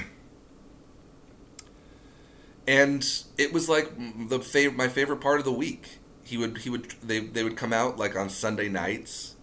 and 2.67 3.05
it 3.37 3.53
was 3.53 3.67
like 3.67 3.95
the 4.29 4.39
fav- 4.39 4.75
my 4.75 4.87
favorite 4.87 5.21
part 5.21 5.39
of 5.39 5.45
the 5.45 5.51
week. 5.51 5.99
He 6.23 6.37
would 6.37 6.59
he 6.59 6.69
would 6.69 6.93
they 7.03 7.19
they 7.19 7.43
would 7.43 7.57
come 7.57 7.73
out 7.73 7.97
like 7.97 8.15
on 8.15 8.29
Sunday 8.29 8.69
nights, 8.69 9.35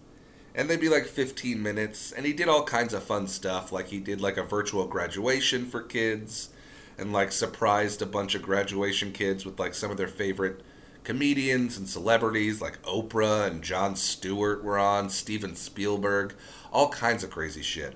and 0.59 0.69
they'd 0.69 0.81
be 0.81 0.89
like 0.89 1.05
15 1.05 1.63
minutes. 1.63 2.11
And 2.11 2.25
he 2.25 2.33
did 2.33 2.49
all 2.49 2.65
kinds 2.65 2.93
of 2.93 3.01
fun 3.01 3.27
stuff, 3.27 3.71
like 3.71 3.87
he 3.87 3.99
did 4.01 4.19
like 4.19 4.35
a 4.35 4.43
virtual 4.43 4.85
graduation 4.87 5.65
for 5.65 5.81
kids, 5.81 6.49
and 6.97 7.13
like 7.13 7.31
surprised 7.31 8.01
a 8.01 8.05
bunch 8.05 8.35
of 8.35 8.41
graduation 8.41 9.13
kids 9.13 9.45
with 9.45 9.57
like 9.57 9.73
some 9.73 9.89
of 9.89 9.95
their 9.95 10.09
favorite 10.09 10.61
comedians 11.05 11.77
and 11.77 11.87
celebrities, 11.87 12.61
like 12.61 12.81
Oprah 12.81 13.47
and 13.47 13.63
Jon 13.63 13.95
Stewart 13.95 14.61
were 14.61 14.77
on, 14.77 15.09
Steven 15.09 15.55
Spielberg, 15.55 16.35
all 16.73 16.89
kinds 16.89 17.23
of 17.23 17.29
crazy 17.29 17.61
shit. 17.61 17.95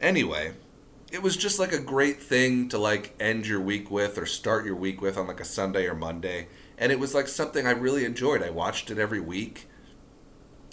Anyway, 0.00 0.54
it 1.12 1.22
was 1.22 1.36
just 1.36 1.60
like 1.60 1.72
a 1.72 1.78
great 1.78 2.20
thing 2.20 2.68
to 2.70 2.76
like 2.76 3.14
end 3.20 3.46
your 3.46 3.60
week 3.60 3.88
with 3.88 4.18
or 4.18 4.26
start 4.26 4.66
your 4.66 4.74
week 4.74 5.00
with 5.00 5.16
on 5.16 5.28
like 5.28 5.40
a 5.40 5.44
Sunday 5.44 5.86
or 5.86 5.94
Monday. 5.94 6.48
And 6.76 6.90
it 6.90 6.98
was 6.98 7.14
like 7.14 7.28
something 7.28 7.68
I 7.68 7.70
really 7.70 8.04
enjoyed. 8.04 8.42
I 8.42 8.50
watched 8.50 8.90
it 8.90 8.98
every 8.98 9.20
week. 9.20 9.68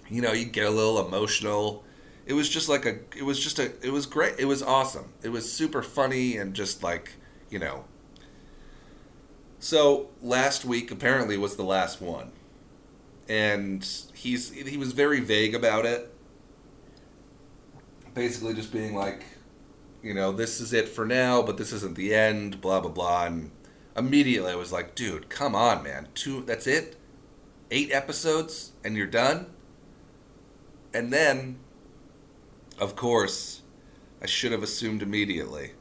You 0.10 0.22
know, 0.22 0.34
you 0.34 0.46
get 0.46 0.66
a 0.66 0.70
little 0.70 1.06
emotional. 1.06 1.84
It 2.26 2.34
was 2.34 2.50
just 2.50 2.70
like 2.70 2.86
a 2.86 3.00
it 3.18 3.24
was 3.24 3.40
just 3.40 3.60
a 3.60 3.72
it 3.86 3.92
was 3.92 4.06
great. 4.06 4.36
It 4.38 4.46
was 4.46 4.62
awesome. 4.62 5.14
It 5.24 5.30
was 5.30 5.52
super 5.52 5.82
funny 5.82 6.38
and 6.38 6.54
just 6.54 6.84
like, 6.84 7.14
you 7.50 7.60
know. 7.60 7.86
So, 9.60 10.10
last 10.22 10.66
week 10.66 10.92
apparently 10.92 11.38
was 11.38 11.56
the 11.56 11.64
last 11.64 12.02
one. 12.02 12.32
And 13.30 13.88
he's 14.14 14.52
he 14.52 14.78
was 14.78 14.92
very 14.92 15.22
vague 15.22 15.56
about 15.56 15.86
it. 15.86 16.14
Basically 18.14 18.54
just 18.54 18.72
being 18.72 18.94
like 18.96 19.24
you 20.02 20.14
know, 20.14 20.34
this 20.34 20.60
is 20.60 20.74
it 20.74 20.90
for 20.90 21.06
now, 21.06 21.42
but 21.42 21.58
this 21.58 21.72
isn't 21.72 21.96
the 21.96 22.14
end, 22.14 22.60
blah 22.62 22.82
blah 22.82 22.92
blah. 22.92 23.26
And 23.26 23.52
immediately 23.96 24.52
I 24.52 24.56
was 24.56 24.72
like, 24.72 24.96
dude, 24.96 25.30
come 25.30 25.56
on, 25.56 25.84
man. 25.84 26.10
Two 26.14 26.42
that's 26.44 26.68
it? 26.68 26.98
Eight 27.72 27.92
episodes 27.92 28.74
and 28.84 28.96
you're 28.98 29.08
done? 29.08 29.48
And 30.94 31.12
then 31.12 31.58
of 32.80 32.96
course, 32.96 33.62
I 34.22 34.26
should 34.26 34.52
have 34.52 34.64
assumed 34.64 35.02
immediately. 35.02 35.72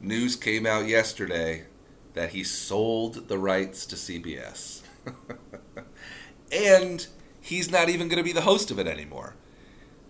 News 0.00 0.36
came 0.36 0.66
out 0.66 0.86
yesterday 0.86 1.64
that 2.14 2.30
he 2.30 2.44
sold 2.44 3.28
the 3.28 3.38
rights 3.38 3.84
to 3.86 3.96
CBS. 3.96 4.82
and 6.52 7.06
he's 7.40 7.70
not 7.70 7.88
even 7.88 8.08
going 8.08 8.18
to 8.18 8.24
be 8.24 8.32
the 8.32 8.42
host 8.42 8.70
of 8.70 8.78
it 8.78 8.86
anymore. 8.86 9.34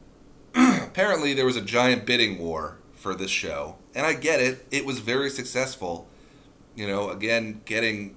Apparently, 0.54 1.32
there 1.32 1.46
was 1.46 1.56
a 1.56 1.62
giant 1.62 2.04
bidding 2.04 2.38
war 2.38 2.78
for 2.94 3.14
this 3.14 3.30
show. 3.30 3.76
And 3.94 4.04
I 4.04 4.12
get 4.12 4.40
it. 4.40 4.66
It 4.70 4.84
was 4.84 4.98
very 4.98 5.30
successful. 5.30 6.08
You 6.76 6.86
know, 6.86 7.10
again, 7.10 7.62
getting 7.64 8.16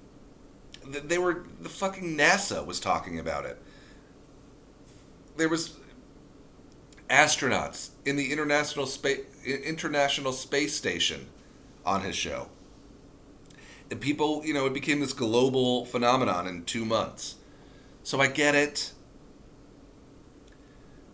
they 0.85 1.17
were 1.17 1.45
the 1.59 1.69
fucking 1.69 2.17
NASA 2.17 2.65
was 2.65 2.79
talking 2.79 3.19
about 3.19 3.45
it. 3.45 3.61
There 5.35 5.49
was 5.49 5.76
astronauts 7.09 7.89
in 8.05 8.15
the 8.15 8.31
international 8.31 8.85
space 8.85 9.25
international 9.45 10.33
space 10.33 10.75
station 10.75 11.27
on 11.85 12.01
his 12.01 12.15
show. 12.15 12.49
And 13.89 14.01
people, 14.01 14.45
you 14.45 14.53
know, 14.53 14.65
it 14.65 14.73
became 14.73 14.99
this 14.99 15.13
global 15.13 15.85
phenomenon 15.85 16.47
in 16.47 16.65
2 16.65 16.83
months. 16.83 17.35
So 18.03 18.19
I 18.19 18.27
get 18.27 18.55
it. 18.55 18.91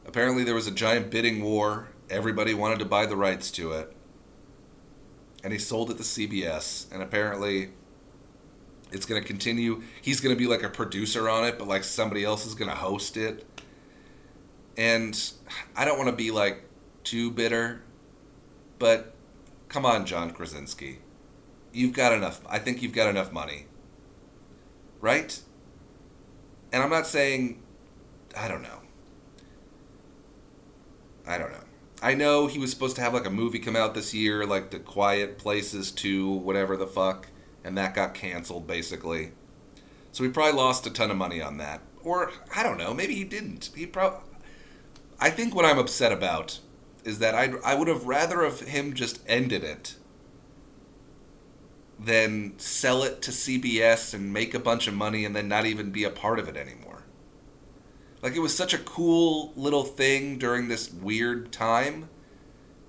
Apparently 0.07 0.43
there 0.43 0.55
was 0.55 0.65
a 0.65 0.71
giant 0.71 1.11
bidding 1.11 1.43
war 1.43 1.89
Everybody 2.09 2.53
wanted 2.53 2.79
to 2.79 2.85
buy 2.85 3.05
the 3.05 3.15
rights 3.15 3.49
to 3.51 3.71
it. 3.71 3.91
And 5.43 5.51
he 5.51 5.59
sold 5.59 5.89
it 5.89 5.97
to 5.97 6.03
CBS. 6.03 6.91
And 6.91 7.01
apparently, 7.01 7.69
it's 8.91 9.05
going 9.05 9.21
to 9.21 9.27
continue. 9.27 9.81
He's 10.01 10.21
going 10.21 10.35
to 10.35 10.39
be 10.39 10.47
like 10.47 10.63
a 10.63 10.69
producer 10.69 11.27
on 11.27 11.45
it, 11.45 11.57
but 11.57 11.67
like 11.67 11.83
somebody 11.83 12.23
else 12.23 12.45
is 12.45 12.53
going 12.53 12.69
to 12.69 12.75
host 12.75 13.17
it. 13.17 13.45
And 14.77 15.19
I 15.75 15.85
don't 15.85 15.97
want 15.97 16.09
to 16.09 16.15
be 16.15 16.31
like 16.31 16.63
too 17.03 17.31
bitter, 17.31 17.81
but 18.79 19.13
come 19.69 19.85
on, 19.85 20.05
John 20.05 20.31
Krasinski. 20.31 20.99
You've 21.71 21.93
got 21.93 22.13
enough. 22.13 22.41
I 22.47 22.59
think 22.59 22.81
you've 22.81 22.93
got 22.93 23.09
enough 23.09 23.31
money. 23.31 23.65
Right? 25.01 25.39
And 26.71 26.81
I'm 26.81 26.89
not 26.89 27.07
saying, 27.07 27.61
I 28.35 28.47
don't 28.47 28.61
know. 28.61 28.79
I 31.27 31.37
don't 31.37 31.51
know. 31.51 31.63
I 32.01 32.15
know 32.15 32.47
he 32.47 32.59
was 32.59 32.69
supposed 32.71 32.97
to 32.97 33.01
have 33.01 33.13
like 33.13 33.25
a 33.25 33.29
movie 33.29 33.59
come 33.59 33.75
out 33.75 33.93
this 33.93 34.13
year, 34.13 34.45
like 34.45 34.71
The 34.71 34.79
Quiet 34.79 35.37
Places 35.37 35.91
2, 35.91 36.29
whatever 36.29 36.75
the 36.75 36.87
fuck, 36.87 37.27
and 37.63 37.77
that 37.77 37.93
got 37.93 38.13
canceled 38.13 38.67
basically. 38.67 39.31
So 40.11 40.23
he 40.23 40.29
probably 40.29 40.59
lost 40.59 40.85
a 40.85 40.89
ton 40.89 41.11
of 41.11 41.17
money 41.17 41.41
on 41.41 41.57
that. 41.57 41.81
Or 42.03 42.31
I 42.53 42.61
don't 42.61 42.77
know, 42.77 42.93
maybe 42.93 43.15
he 43.15 43.23
didn't. 43.23 43.71
He 43.75 43.85
probably 43.85 44.19
I 45.23 45.29
think 45.29 45.55
what 45.55 45.63
I'm 45.63 45.79
upset 45.79 46.11
about 46.11 46.59
is 47.05 47.19
that 47.19 47.33
I 47.33 47.53
I 47.63 47.75
would 47.75 47.87
have 47.87 48.03
rather 48.03 48.41
of 48.41 48.59
him 48.59 48.93
just 48.93 49.21
ended 49.25 49.63
it 49.63 49.95
than 51.97 52.59
sell 52.59 53.03
it 53.03 53.21
to 53.21 53.31
CBS 53.31 54.13
and 54.13 54.33
make 54.33 54.53
a 54.53 54.59
bunch 54.59 54.85
of 54.85 54.93
money 54.93 55.23
and 55.23 55.33
then 55.33 55.47
not 55.47 55.65
even 55.65 55.91
be 55.91 56.03
a 56.03 56.09
part 56.09 56.39
of 56.39 56.49
it 56.49 56.57
anymore. 56.57 57.03
Like 58.21 58.35
it 58.35 58.39
was 58.39 58.53
such 58.53 58.73
a 58.73 58.77
cool 58.77 59.53
little 59.55 59.85
thing 59.85 60.37
during 60.37 60.67
this 60.67 60.91
weird 60.91 61.53
time 61.53 62.09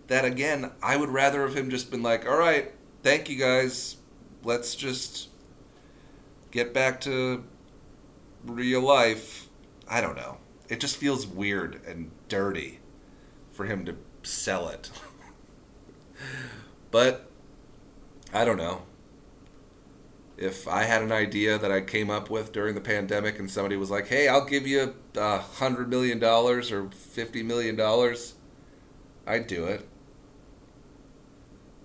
that 0.09 0.25
again, 0.25 0.73
I 0.83 0.97
would 0.97 1.11
rather 1.11 1.45
of 1.45 1.57
him 1.57 1.71
just 1.71 1.89
been 1.89 2.03
like, 2.03 2.27
"All 2.27 2.37
right, 2.37 2.73
thank 3.05 3.31
you 3.31 3.37
guys. 3.37 3.99
Let's 4.43 4.75
just 4.75 5.29
get 6.51 6.75
back 6.75 7.01
to 7.03 7.45
real 8.45 8.81
life." 8.81 9.49
I 9.87 10.01
don't 10.01 10.17
know. 10.17 10.39
It 10.69 10.81
just 10.81 10.97
feels 10.97 11.27
weird 11.27 11.81
and 11.87 12.11
dirty 12.29 12.81
for 13.53 13.67
him 13.67 13.85
to 13.85 13.97
sell 14.23 14.69
it. 14.69 14.91
but 16.91 17.31
I 18.33 18.45
don't 18.45 18.57
know 18.57 18.83
if 20.37 20.67
I 20.67 20.85
had 20.85 21.03
an 21.03 21.13
idea 21.13 21.59
that 21.59 21.71
I 21.71 21.81
came 21.81 22.11
up 22.11 22.29
with 22.29 22.53
during 22.53 22.75
the 22.75 22.81
pandemic 22.81 23.39
and 23.39 23.51
somebody 23.51 23.77
was 23.77 23.91
like, 23.91 24.09
hey, 24.09 24.27
I'll 24.27 24.45
give 24.45 24.67
you 24.67 24.95
a 25.17 25.39
hundred 25.39 25.89
million 25.89 26.19
dollars 26.19 26.73
or 26.73 26.91
fifty 26.91 27.43
million 27.43 27.77
dollars, 27.77 28.35
I'd 29.27 29.47
do 29.47 29.67
it. 29.67 29.87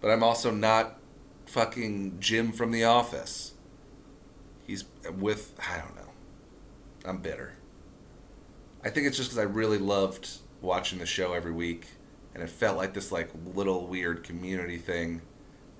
But 0.01 0.11
I'm 0.11 0.23
also 0.23 0.51
not 0.51 0.99
fucking 1.45 2.17
Jim 2.19 2.51
from 2.51 2.71
the 2.71 2.83
office. 2.83 3.53
He's 4.65 4.85
with, 5.17 5.53
I 5.69 5.77
don't 5.77 5.95
know. 5.95 6.11
I'm 7.05 7.17
bitter. 7.17 7.58
I 8.83 8.89
think 8.89 9.07
it's 9.07 9.17
just 9.17 9.29
because 9.31 9.39
I 9.39 9.49
really 9.49 9.77
loved 9.77 10.29
watching 10.61 10.99
the 10.99 11.05
show 11.05 11.33
every 11.33 11.51
week 11.51 11.87
and 12.33 12.43
it 12.43 12.49
felt 12.49 12.77
like 12.77 12.93
this 12.93 13.11
like 13.11 13.29
little 13.53 13.87
weird 13.87 14.23
community 14.23 14.77
thing 14.77 15.21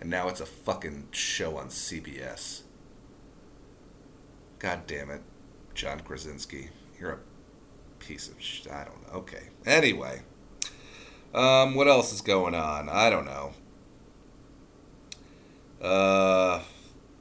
and 0.02 0.10
now 0.10 0.28
it's 0.30 0.42
a 0.42 0.46
fucking 0.46 1.08
show 1.12 1.58
on 1.58 1.68
CBS. 1.68 2.62
God 4.60 4.88
damn 4.88 5.10
it, 5.10 5.22
John 5.74 6.02
Krasinski. 6.02 6.70
You're 7.00 7.12
a 7.12 7.20
piece 8.00 8.28
of 8.28 8.42
sh- 8.42 8.68
I 8.70 8.84
don't 8.86 9.08
know. 9.08 9.20
Okay. 9.20 9.50
Anyway. 9.66 10.22
Um, 11.34 11.76
what 11.76 11.88
else 11.88 12.12
is 12.12 12.22
going 12.22 12.56
on? 12.56 12.90
I 12.90 13.10
don't 13.10 13.26
know. 13.26 13.54
Uh, 15.82 16.62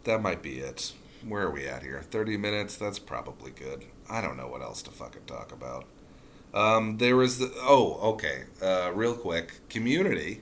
that 0.05 0.23
might 0.23 0.43
be 0.43 0.59
it. 0.59 0.93
where 1.27 1.43
are 1.43 1.51
we 1.51 1.67
at 1.67 1.83
here? 1.83 2.03
30 2.03 2.37
minutes? 2.37 2.77
That's 2.77 2.99
probably 2.99 3.51
good. 3.51 3.85
I 4.11 4.21
don't 4.21 4.37
know 4.37 4.49
what 4.49 4.63
else 4.63 4.83
to 4.83 4.91
fucking 4.91 5.27
talk 5.27 5.53
about. 5.53 5.85
Um, 6.55 6.99
there 6.99 7.17
was 7.17 7.39
the. 7.39 7.53
Oh, 7.59 7.99
okay. 8.13 8.45
Uh, 8.63 8.91
real 8.95 9.15
quick. 9.15 9.69
Community, 9.69 10.41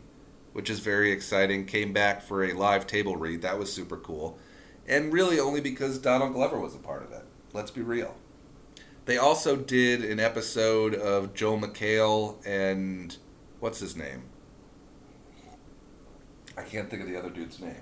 which 0.53 0.71
is 0.71 0.81
very 0.81 1.11
exciting, 1.11 1.67
came 1.67 1.93
back 1.93 2.23
for 2.23 2.45
a 2.45 2.53
live 2.53 2.87
table 2.87 3.17
read. 3.17 3.43
That 3.43 3.59
was 3.59 3.73
super 3.73 3.97
cool. 3.97 4.39
And 4.87 5.13
really 5.13 5.41
only 5.41 5.61
because 5.61 5.99
Donald 5.99 6.33
Glover 6.33 6.61
was 6.61 6.75
a 6.75 6.79
part 6.79 7.03
of 7.03 7.13
it. 7.13 7.25
Let's 7.53 7.73
be 7.73 7.83
real. 7.83 8.15
They 9.05 9.19
also 9.19 9.57
did 9.57 10.05
an 10.05 10.21
episode 10.21 10.95
of 10.95 11.35
Joel 11.35 11.59
McHale 11.61 12.45
and. 12.47 13.17
What's 13.59 13.81
his 13.81 13.97
name? 13.97 14.25
I 16.59 16.63
can't 16.63 16.89
think 16.89 17.03
of 17.03 17.09
the 17.09 17.17
other 17.17 17.31
dude's 17.31 17.59
name. 17.59 17.75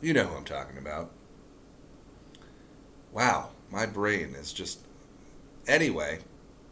You 0.00 0.14
know 0.14 0.24
who 0.24 0.36
I'm 0.36 0.44
talking 0.44 0.78
about. 0.78 1.12
Wow, 3.12 3.50
my 3.70 3.86
brain 3.86 4.34
is 4.34 4.52
just. 4.52 4.80
Anyway, 5.66 6.20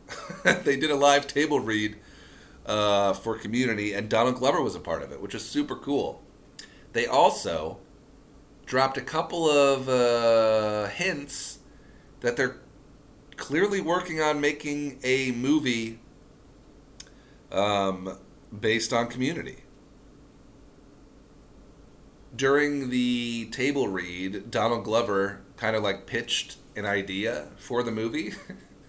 they 0.44 0.76
did 0.76 0.90
a 0.90 0.96
live 0.96 1.26
table 1.26 1.60
read 1.60 1.96
uh, 2.66 3.12
for 3.12 3.36
Community, 3.38 3.92
and 3.92 4.08
Donald 4.08 4.36
Glover 4.36 4.62
was 4.62 4.74
a 4.74 4.80
part 4.80 5.02
of 5.02 5.12
it, 5.12 5.20
which 5.20 5.34
is 5.34 5.44
super 5.44 5.76
cool. 5.76 6.22
They 6.92 7.06
also 7.06 7.78
dropped 8.66 8.96
a 8.96 9.02
couple 9.02 9.48
of 9.48 9.88
uh, 9.88 10.86
hints 10.88 11.58
that 12.20 12.36
they're 12.36 12.56
clearly 13.36 13.80
working 13.80 14.20
on 14.20 14.40
making 14.40 14.98
a 15.04 15.32
movie 15.32 16.00
um, 17.52 18.18
based 18.60 18.92
on 18.92 19.08
Community 19.08 19.64
during 22.34 22.90
the 22.90 23.46
table 23.46 23.88
read, 23.88 24.50
Donald 24.50 24.84
Glover 24.84 25.40
kind 25.58 25.76
of 25.76 25.82
like 25.82 26.06
pitched 26.06 26.56
an 26.76 26.86
idea 26.86 27.48
for 27.56 27.82
the 27.82 27.90
movie. 27.90 28.32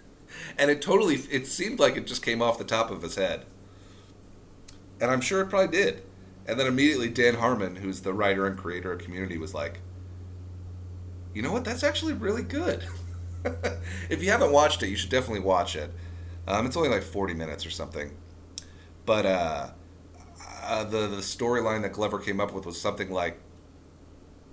and 0.58 0.72
it 0.72 0.82
totally 0.82 1.16
it 1.32 1.48
seemed 1.48 1.80
like 1.80 1.98
it 1.98 2.08
just 2.08 2.24
came 2.24 2.42
off 2.42 2.58
the 2.58 2.64
top 2.64 2.92
of 2.92 3.02
his 3.02 3.16
head. 3.16 3.46
And 5.02 5.12
I'm 5.12 5.22
sure 5.22 5.42
it 5.42 5.50
probably 5.50 5.76
did. 5.76 6.04
And 6.46 6.60
then 6.60 6.68
immediately 6.68 7.10
Dan 7.10 7.36
Harmon, 7.36 7.78
who's 7.78 8.02
the 8.02 8.14
writer 8.14 8.46
and 8.46 8.58
creator 8.58 8.92
of 8.92 9.00
Community, 9.00 9.38
was 9.38 9.54
like, 9.54 9.82
"You 11.34 11.42
know 11.42 11.52
what? 11.52 11.64
That's 11.64 11.84
actually 11.84 12.14
really 12.14 12.44
good." 12.44 12.86
if 14.10 14.24
you 14.24 14.32
haven't 14.32 14.52
watched 14.52 14.82
it, 14.84 14.90
you 14.90 14.96
should 14.96 15.12
definitely 15.12 15.42
watch 15.42 15.76
it. 15.76 15.92
Um, 16.48 16.66
it's 16.66 16.76
only 16.76 16.90
like 16.90 17.04
40 17.04 17.36
minutes 17.36 17.66
or 17.66 17.70
something. 17.70 18.18
But 19.06 19.26
uh, 19.26 19.70
uh, 20.64 20.84
the 20.84 21.08
the 21.08 21.18
storyline 21.18 21.84
that 21.84 21.94
Glover 21.94 22.20
came 22.20 22.40
up 22.40 22.52
with 22.52 22.66
was 22.66 22.80
something 22.80 23.12
like 23.12 23.40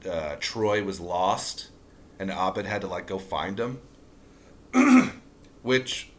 uh, 0.09 0.37
Troy 0.39 0.85
was 0.85 1.01
lost, 1.01 1.71
and 2.19 2.31
Abed 2.31 2.67
had 2.67 2.81
to 2.83 2.87
like 2.87 3.07
go 3.07 3.19
find 3.19 3.59
him, 3.59 3.81
which 5.63 6.11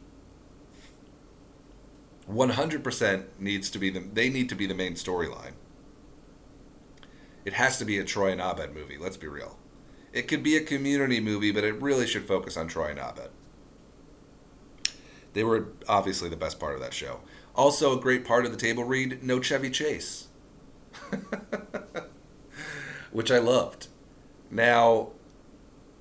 100% 2.29 3.23
needs 3.39 3.69
to 3.69 3.79
be 3.79 3.89
the 3.89 3.99
they 3.99 4.29
need 4.29 4.49
to 4.49 4.55
be 4.55 4.65
the 4.65 4.75
main 4.75 4.93
storyline. 4.93 5.53
It 7.45 7.53
has 7.53 7.77
to 7.79 7.85
be 7.85 7.97
a 7.97 8.03
Troy 8.03 8.31
and 8.31 8.41
Abed 8.41 8.73
movie. 8.73 8.97
Let's 8.97 9.17
be 9.17 9.27
real. 9.27 9.57
It 10.11 10.27
could 10.27 10.43
be 10.43 10.57
a 10.57 10.63
community 10.63 11.19
movie, 11.19 11.51
but 11.51 11.63
it 11.63 11.81
really 11.81 12.05
should 12.05 12.25
focus 12.25 12.57
on 12.57 12.67
Troy 12.67 12.89
and 12.89 12.99
Abed. 12.99 13.29
They 15.33 15.43
were 15.43 15.67
obviously 15.87 16.29
the 16.29 16.35
best 16.35 16.59
part 16.59 16.73
of 16.73 16.81
that 16.81 16.93
show. 16.93 17.21
Also, 17.55 17.97
a 17.97 18.01
great 18.01 18.25
part 18.25 18.45
of 18.45 18.51
the 18.51 18.57
table 18.57 18.83
read 18.83 19.23
no 19.23 19.39
Chevy 19.39 19.69
Chase, 19.69 20.27
which 23.11 23.31
I 23.31 23.39
loved. 23.39 23.87
Now, 24.51 25.09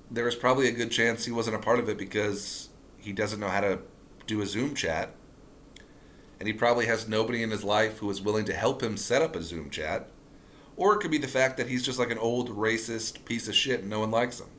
there 0.09 0.25
was 0.25 0.35
probably 0.35 0.67
a 0.67 0.71
good 0.71 0.91
chance 0.91 1.25
he 1.25 1.31
wasn't 1.31 1.55
a 1.55 1.59
part 1.59 1.79
of 1.79 1.89
it 1.89 1.97
because 1.97 2.69
he 2.97 3.11
doesn't 3.11 3.39
know 3.39 3.49
how 3.49 3.61
to 3.61 3.79
do 4.25 4.41
a 4.41 4.45
Zoom 4.45 4.75
chat. 4.75 5.13
And 6.39 6.47
he 6.47 6.53
probably 6.53 6.85
has 6.85 7.07
nobody 7.07 7.41
in 7.41 7.51
his 7.51 7.63
life 7.63 7.97
who 7.97 8.09
is 8.09 8.21
willing 8.21 8.45
to 8.45 8.53
help 8.53 8.83
him 8.83 8.95
set 8.95 9.21
up 9.21 9.35
a 9.35 9.41
Zoom 9.41 9.69
chat. 9.69 10.09
Or 10.75 10.93
it 10.93 10.99
could 10.99 11.09
be 11.09 11.17
the 11.17 11.27
fact 11.27 11.57
that 11.57 11.67
he's 11.67 11.83
just 11.83 11.97
like 11.97 12.11
an 12.11 12.19
old 12.19 12.55
racist 12.55 13.25
piece 13.25 13.47
of 13.47 13.55
shit 13.55 13.81
and 13.81 13.89
no 13.89 14.01
one 14.01 14.11
likes 14.11 14.39
him. 14.39 14.49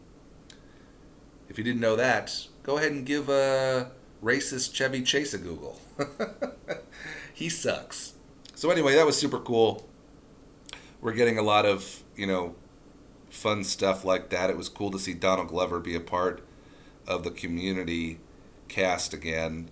If 1.49 1.57
you 1.57 1.65
didn't 1.65 1.81
know 1.81 1.97
that, 1.97 2.49
go 2.63 2.79
ahead 2.79 2.93
and 2.93 3.07
give 3.07 3.29
a 3.29 3.93
racist 4.23 4.75
Chevy 4.75 5.03
Chase 5.03 5.33
a 5.33 5.39
Google. 5.39 5.81
he 7.33 7.49
sucks. 7.49 8.15
So 8.55 8.71
anyway, 8.71 8.97
that 8.97 9.07
was 9.07 9.17
super 9.17 9.39
cool. 9.39 9.89
We're 11.01 11.13
getting 11.13 11.39
a 11.39 11.43
lot 11.43 11.65
of, 11.65 12.03
you 12.17 12.27
know, 12.27 12.57
fun 13.31 13.65
stuff 13.65 14.05
like 14.05 14.31
that. 14.31 14.51
It 14.51 14.57
was 14.57 14.69
cool 14.69 14.91
to 14.91 14.99
see 14.99 15.15
Donald 15.15 15.49
Glover 15.49 15.81
be 15.81 15.95
a 15.95 16.01
part 16.01 16.43
of 17.07 17.25
the 17.25 17.31
community 17.31 18.21
cast 18.69 19.13
again. 19.13 19.71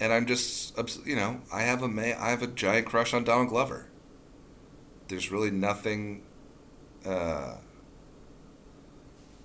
And 0.00 0.12
I'm 0.12 0.26
just, 0.26 0.76
you 1.06 1.16
know, 1.16 1.40
I 1.52 1.62
have 1.62 1.82
a 1.82 1.88
may, 1.88 2.14
I 2.14 2.30
have 2.30 2.42
a 2.42 2.48
giant 2.48 2.86
crush 2.86 3.14
on 3.14 3.24
Donald 3.24 3.48
Glover. 3.48 3.86
There's 5.08 5.30
really 5.30 5.50
nothing. 5.50 6.22
Uh, 7.04 7.56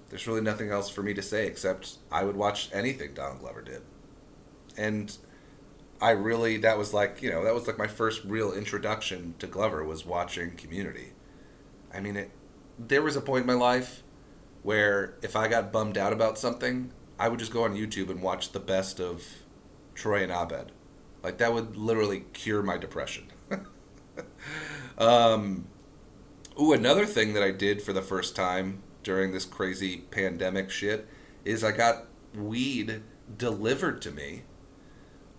there's 0.10 0.26
really 0.26 0.42
nothing 0.42 0.72
else 0.72 0.90
for 0.90 1.04
me 1.04 1.14
to 1.14 1.22
say 1.22 1.46
except 1.46 1.98
I 2.12 2.24
would 2.24 2.36
watch 2.36 2.70
anything 2.74 3.14
Donald 3.14 3.40
Glover 3.40 3.62
did. 3.62 3.82
And 4.76 5.16
I 6.02 6.12
really 6.12 6.58
that 6.58 6.78
was 6.78 6.94
like, 6.94 7.22
you 7.22 7.30
know, 7.30 7.44
that 7.44 7.54
was 7.54 7.68
like 7.68 7.78
my 7.78 7.88
first 7.88 8.24
real 8.24 8.52
introduction 8.52 9.36
to 9.40 9.48
Glover 9.48 9.84
was 9.84 10.06
watching 10.06 10.52
Community. 10.56 11.12
I 11.94 12.00
mean 12.00 12.16
it 12.16 12.32
there 12.78 13.02
was 13.02 13.16
a 13.16 13.22
point 13.22 13.42
in 13.42 13.48
my 13.48 13.54
life 13.54 14.04
where 14.64 15.16
if 15.22 15.36
I 15.36 15.48
got 15.48 15.72
bummed 15.72 15.98
out 15.98 16.14
about 16.14 16.38
something, 16.38 16.92
I 17.18 17.28
would 17.28 17.40
just 17.40 17.52
go 17.52 17.64
on 17.64 17.76
YouTube 17.76 18.10
and 18.10 18.22
watch 18.22 18.52
the 18.52 18.60
best 18.60 19.00
of 19.00 19.26
Troy 19.96 20.24
and 20.24 20.32
Abed. 20.32 20.72
Like 21.24 21.38
that 21.40 21.54
would 21.54 21.76
literally 21.76 22.26
cure 22.34 22.64
my 22.64 22.78
depression. 22.78 23.28
um, 24.98 25.68
ooh, 26.60 26.74
another 26.74 27.06
thing 27.06 27.34
that 27.34 27.44
I 27.44 27.52
did 27.52 27.82
for 27.82 27.94
the 27.94 28.02
first 28.02 28.36
time 28.36 28.82
during 29.04 29.32
this 29.32 29.46
crazy 29.46 29.98
pandemic 30.12 30.70
shit 30.70 31.08
is 31.44 31.64
I 31.64 31.72
got 31.72 32.06
weed 32.34 33.02
delivered 33.38 34.02
to 34.04 34.12
me. 34.12 34.44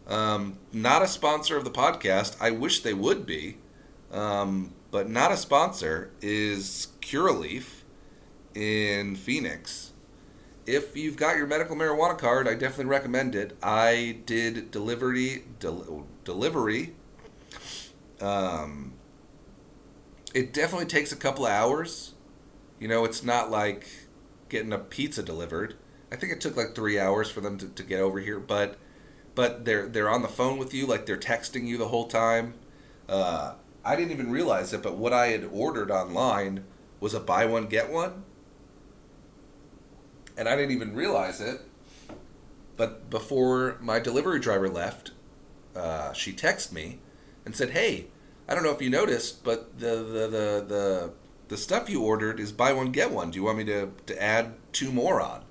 Um, 0.07 0.59
not 0.73 1.03
a 1.03 1.07
sponsor 1.07 1.57
of 1.57 1.65
the 1.65 1.71
podcast. 1.71 2.37
I 2.41 2.51
wish 2.51 2.81
they 2.81 2.95
would 2.95 3.27
be, 3.27 3.59
um, 4.11 4.73
but 4.91 5.09
not 5.09 5.33
a 5.33 5.37
sponsor. 5.37 6.11
Is 6.21 6.89
Curaleaf 7.01 7.83
in 8.55 9.17
Phoenix. 9.17 9.93
If 10.67 10.97
you've 10.97 11.17
got 11.17 11.37
your 11.37 11.47
medical 11.47 11.75
marijuana 11.75 12.17
card, 12.17 12.47
I 12.47 12.55
definitely 12.55 12.87
recommend 12.87 13.35
it. 13.35 13.57
I 13.63 14.19
did 14.27 14.71
delivery 14.71 15.45
del- 15.59 16.07
delivery. 16.25 16.95
Um, 18.21 18.93
it 20.35 20.53
definitely 20.53 20.87
takes 20.87 21.11
a 21.11 21.17
couple 21.17 21.47
of 21.47 21.53
hours 21.53 22.15
you 22.81 22.89
know, 22.89 23.05
it's 23.05 23.23
not 23.23 23.51
like 23.51 23.87
getting 24.49 24.73
a 24.73 24.79
pizza 24.79 25.23
delivered. 25.23 25.77
I 26.11 26.17
think 26.17 26.33
it 26.33 26.41
took 26.41 26.57
like 26.57 26.75
three 26.75 26.99
hours 26.99 27.31
for 27.31 27.43
them 27.43 27.59
to, 27.59 27.69
to 27.69 27.83
get 27.85 28.01
over 28.01 28.19
here, 28.19 28.41
but 28.41 28.79
but 29.35 29.65
they're 29.65 29.87
they're 29.87 30.09
on 30.09 30.23
the 30.23 30.29
phone 30.29 30.59
with 30.59 30.75
you, 30.75 30.87
like 30.87 31.07
they're 31.07 31.19
texting 31.19 31.67
you 31.67 31.77
the 31.77 31.89
whole 31.89 32.09
time. 32.09 32.55
Uh, 33.09 33.55
I 33.91 33.97
didn't 33.97 34.13
even 34.13 34.31
realize 34.31 34.73
it, 34.73 34.83
but 34.85 34.97
what 34.97 35.13
I 35.13 35.29
had 35.29 35.51
ordered 35.53 35.91
online 35.91 36.63
was 37.01 37.13
a 37.13 37.19
buy 37.19 37.45
one 37.45 37.67
get 37.67 37.91
one, 37.91 38.23
and 40.37 40.49
I 40.49 40.55
didn't 40.55 40.71
even 40.71 40.95
realize 40.95 41.41
it. 41.41 41.63
But 42.77 43.11
before 43.11 43.79
my 43.81 43.99
delivery 43.99 44.39
driver 44.39 44.69
left, 44.69 45.11
uh, 45.75 46.13
she 46.13 46.33
texted 46.33 46.71
me 46.71 47.01
and 47.45 47.57
said, 47.57 47.71
"Hey, 47.71 48.07
I 48.49 48.55
don't 48.55 48.63
know 48.63 48.71
if 48.71 48.81
you 48.81 48.91
noticed, 48.91 49.43
but 49.43 49.81
the 49.81 49.97
the 49.97 50.29
the, 50.29 50.65
the 50.69 51.13
the 51.49 51.57
stuff 51.57 51.91
you 51.91 52.05
ordered 52.05 52.39
is 52.39 52.53
buy 52.53 52.73
one 52.73 52.93
get 52.93 53.11
one. 53.11 53.33
Do 53.33 53.41
you 53.41 53.43
want 53.43 53.59
me 53.59 53.65
to 53.65 53.91
to 54.07 54.23
add 54.23 54.55
two 54.71 54.93
more 54.93 55.21
on? 55.21 55.43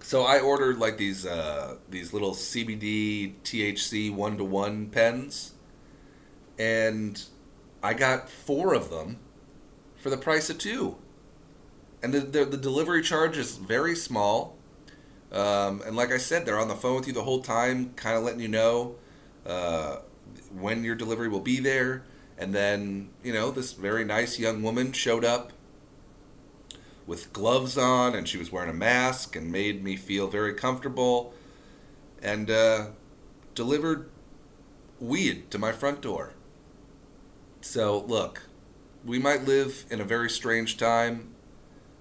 So 0.00 0.22
I 0.22 0.38
ordered 0.38 0.78
like 0.78 0.98
these 0.98 1.26
uh, 1.26 1.78
these 1.90 2.12
little 2.12 2.32
CBD 2.32 3.34
THC 3.42 4.14
one 4.14 4.36
to 4.36 4.44
one 4.44 4.86
pens, 4.86 5.54
and 6.58 7.22
I 7.82 7.94
got 7.94 8.30
four 8.30 8.74
of 8.74 8.90
them 8.90 9.18
for 9.96 10.10
the 10.10 10.16
price 10.16 10.50
of 10.50 10.58
two. 10.58 10.96
And 12.02 12.12
the 12.12 12.20
the, 12.20 12.44
the 12.44 12.56
delivery 12.56 13.02
charge 13.02 13.36
is 13.36 13.56
very 13.56 13.96
small. 13.96 14.56
Um, 15.32 15.82
and 15.84 15.96
like 15.96 16.12
I 16.12 16.18
said, 16.18 16.46
they're 16.46 16.58
on 16.58 16.68
the 16.68 16.76
phone 16.76 16.96
with 16.96 17.06
you 17.06 17.12
the 17.12 17.24
whole 17.24 17.40
time, 17.40 17.92
kind 17.94 18.16
of 18.16 18.22
letting 18.22 18.40
you 18.40 18.48
know 18.48 18.94
uh, 19.44 19.96
when 20.56 20.84
your 20.84 20.94
delivery 20.94 21.28
will 21.28 21.40
be 21.40 21.58
there. 21.58 22.04
And 22.38 22.54
then, 22.54 23.10
you 23.22 23.32
know, 23.32 23.50
this 23.50 23.72
very 23.72 24.04
nice 24.04 24.38
young 24.38 24.62
woman 24.62 24.92
showed 24.92 25.24
up 25.24 25.52
with 27.06 27.32
gloves 27.32 27.78
on 27.78 28.14
and 28.14 28.28
she 28.28 28.36
was 28.36 28.50
wearing 28.50 28.70
a 28.70 28.74
mask 28.74 29.36
and 29.36 29.50
made 29.50 29.82
me 29.82 29.96
feel 29.96 30.26
very 30.26 30.52
comfortable 30.52 31.32
and 32.22 32.50
uh, 32.50 32.86
delivered 33.54 34.10
weed 35.00 35.50
to 35.50 35.58
my 35.58 35.72
front 35.72 36.00
door. 36.00 36.32
So, 37.66 38.04
look, 38.06 38.42
we 39.04 39.18
might 39.18 39.44
live 39.44 39.86
in 39.90 40.00
a 40.00 40.04
very 40.04 40.30
strange 40.30 40.76
time. 40.76 41.34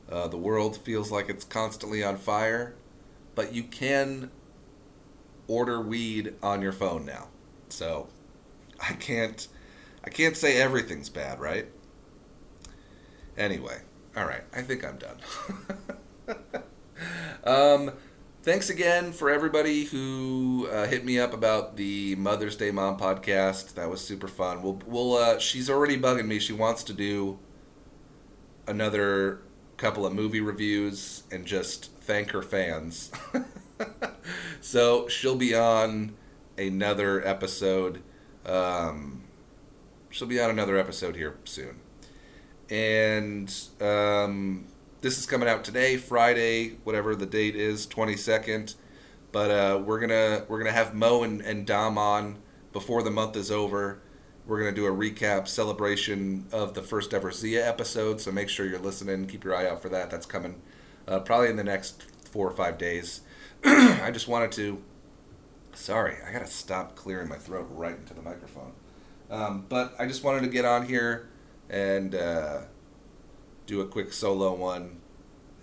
Uh, 0.08 0.28
the 0.28 0.38
world 0.38 0.78
feels 0.78 1.12
like 1.12 1.28
it's 1.28 1.44
constantly 1.44 2.04
on 2.04 2.18
fire, 2.18 2.76
but 3.34 3.52
you 3.52 3.64
can 3.64 4.30
order 5.48 5.82
weed 5.82 6.36
on 6.44 6.62
your 6.62 6.72
phone 6.72 7.04
now. 7.04 7.30
So, 7.68 8.08
I 8.80 8.94
can't 8.94 9.48
I 10.04 10.12
can't 10.12 10.38
say 10.38 10.62
everything's 10.62 11.10
bad, 11.10 11.40
right? 11.40 11.66
Anyway, 13.36 13.80
all 14.16 14.26
right, 14.26 14.44
I 14.54 14.62
think 14.62 14.86
I'm 14.86 15.00
done. 15.00 15.18
um, 17.44 17.92
thanks 18.46 18.70
again 18.70 19.12
for 19.12 19.32
everybody 19.32 19.86
who 19.86 20.70
uh, 20.72 20.86
hit 20.86 21.04
me 21.04 21.18
up 21.18 21.34
about 21.34 21.78
the 21.78 22.14
Mother's 22.14 22.56
Day 22.56 22.70
Mom 22.70 22.96
podcast. 22.96 23.74
That 23.74 23.90
was 23.90 24.06
super 24.06 24.28
fun. 24.28 24.62
We'll, 24.62 24.80
we'll. 24.86 25.16
Uh, 25.16 25.40
she's 25.40 25.68
already 25.68 26.00
bugging 26.00 26.28
me. 26.28 26.38
She 26.38 26.54
wants 26.54 26.84
to 26.84 26.94
do 26.94 27.40
another 28.68 29.42
couple 29.78 30.06
of 30.06 30.14
movie 30.14 30.42
reviews 30.42 31.24
and 31.32 31.48
just 31.48 31.92
thank 32.02 32.32
her 32.32 32.44
fans. 32.44 33.12
so 34.62 35.08
she'll 35.08 35.36
be 35.36 35.56
on 35.56 36.16
another 36.56 37.28
episode. 37.28 38.04
Um, 38.46 39.24
she'll 40.12 40.28
be 40.28 40.40
on 40.40 40.52
another 40.52 40.78
episode 40.78 41.16
here 41.16 41.36
soon. 41.46 41.80
And 42.70 43.52
um, 43.82 44.68
this 45.06 45.20
is 45.20 45.28
coming 45.28 45.48
out 45.48 45.64
today, 45.64 45.98
Friday, 45.98 46.78
whatever 46.84 47.16
the 47.16 47.28
date 47.28 47.56
is, 47.56 47.86
twenty 47.86 48.18
second. 48.18 48.74
But 49.32 49.52
uh, 49.52 49.80
we're 49.86 50.00
gonna 50.00 50.46
we're 50.48 50.58
gonna 50.58 50.72
have 50.72 50.96
Mo 50.96 51.22
and, 51.22 51.42
and 51.42 51.64
Dom 51.64 52.00
on 52.00 52.40
before 52.74 53.04
the 53.04 53.12
month 53.12 53.36
is 53.36 53.52
over. 53.52 54.02
We're 54.48 54.58
gonna 54.58 54.72
do 54.72 54.88
a 54.88 54.90
recap 54.90 55.48
celebration 55.48 56.48
of 56.52 56.74
the 56.74 56.82
first 56.82 57.14
ever 57.14 57.32
Zia 57.32 57.70
episode. 57.70 58.20
So 58.20 58.32
make 58.32 58.50
sure 58.50 58.66
you're 58.66 58.80
listening. 58.80 59.28
Keep 59.28 59.44
your 59.44 59.56
eye 59.56 59.68
out 59.68 59.80
for 59.80 59.90
that. 59.90 60.10
That's 60.10 60.26
coming 60.26 60.60
uh, 61.08 61.20
probably 61.20 61.50
in 61.50 61.58
the 61.58 61.64
next 61.64 62.02
four 62.32 62.48
or 62.48 62.56
five 62.56 62.80
days. 62.80 63.22
I 63.64 64.10
just 64.12 64.28
wanted 64.28 64.52
to. 64.54 64.82
Sorry, 65.76 66.16
I 66.28 66.32
gotta 66.32 66.48
stop 66.48 66.96
clearing 66.96 67.30
my 67.30 67.38
throat 67.38 67.68
right 67.70 67.96
into 67.96 68.16
the 68.16 68.24
microphone. 68.24 68.72
Um, 69.30 69.68
but 69.70 69.94
I 70.00 70.08
just 70.08 70.24
wanted 70.24 70.42
to 70.42 70.48
get 70.48 70.66
on 70.66 70.88
here 70.88 71.30
and 71.70 72.16
uh, 72.16 72.62
do 73.66 73.82
a 73.82 73.88
quick 73.88 74.14
solo 74.14 74.54
one 74.54 74.98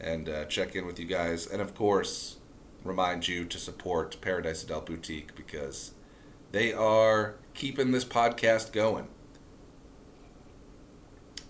and 0.01 0.29
uh, 0.29 0.45
check 0.47 0.75
in 0.75 0.87
with 0.87 0.99
you 0.99 1.07
guys. 1.07 1.47
And 1.47 1.63
of 1.63 1.75
course, 1.75 2.39
remind 2.85 3.29
you 3.29 3.45
to 3.45 3.59
support 3.59 4.21
Paradise 4.21 4.65
Adult 4.65 4.87
Boutique 4.87 5.35
because 5.35 5.93
they 6.51 6.73
are 6.73 7.37
keeping 7.55 7.93
this 7.93 8.05
podcast 8.05 8.73
going. 8.73 9.09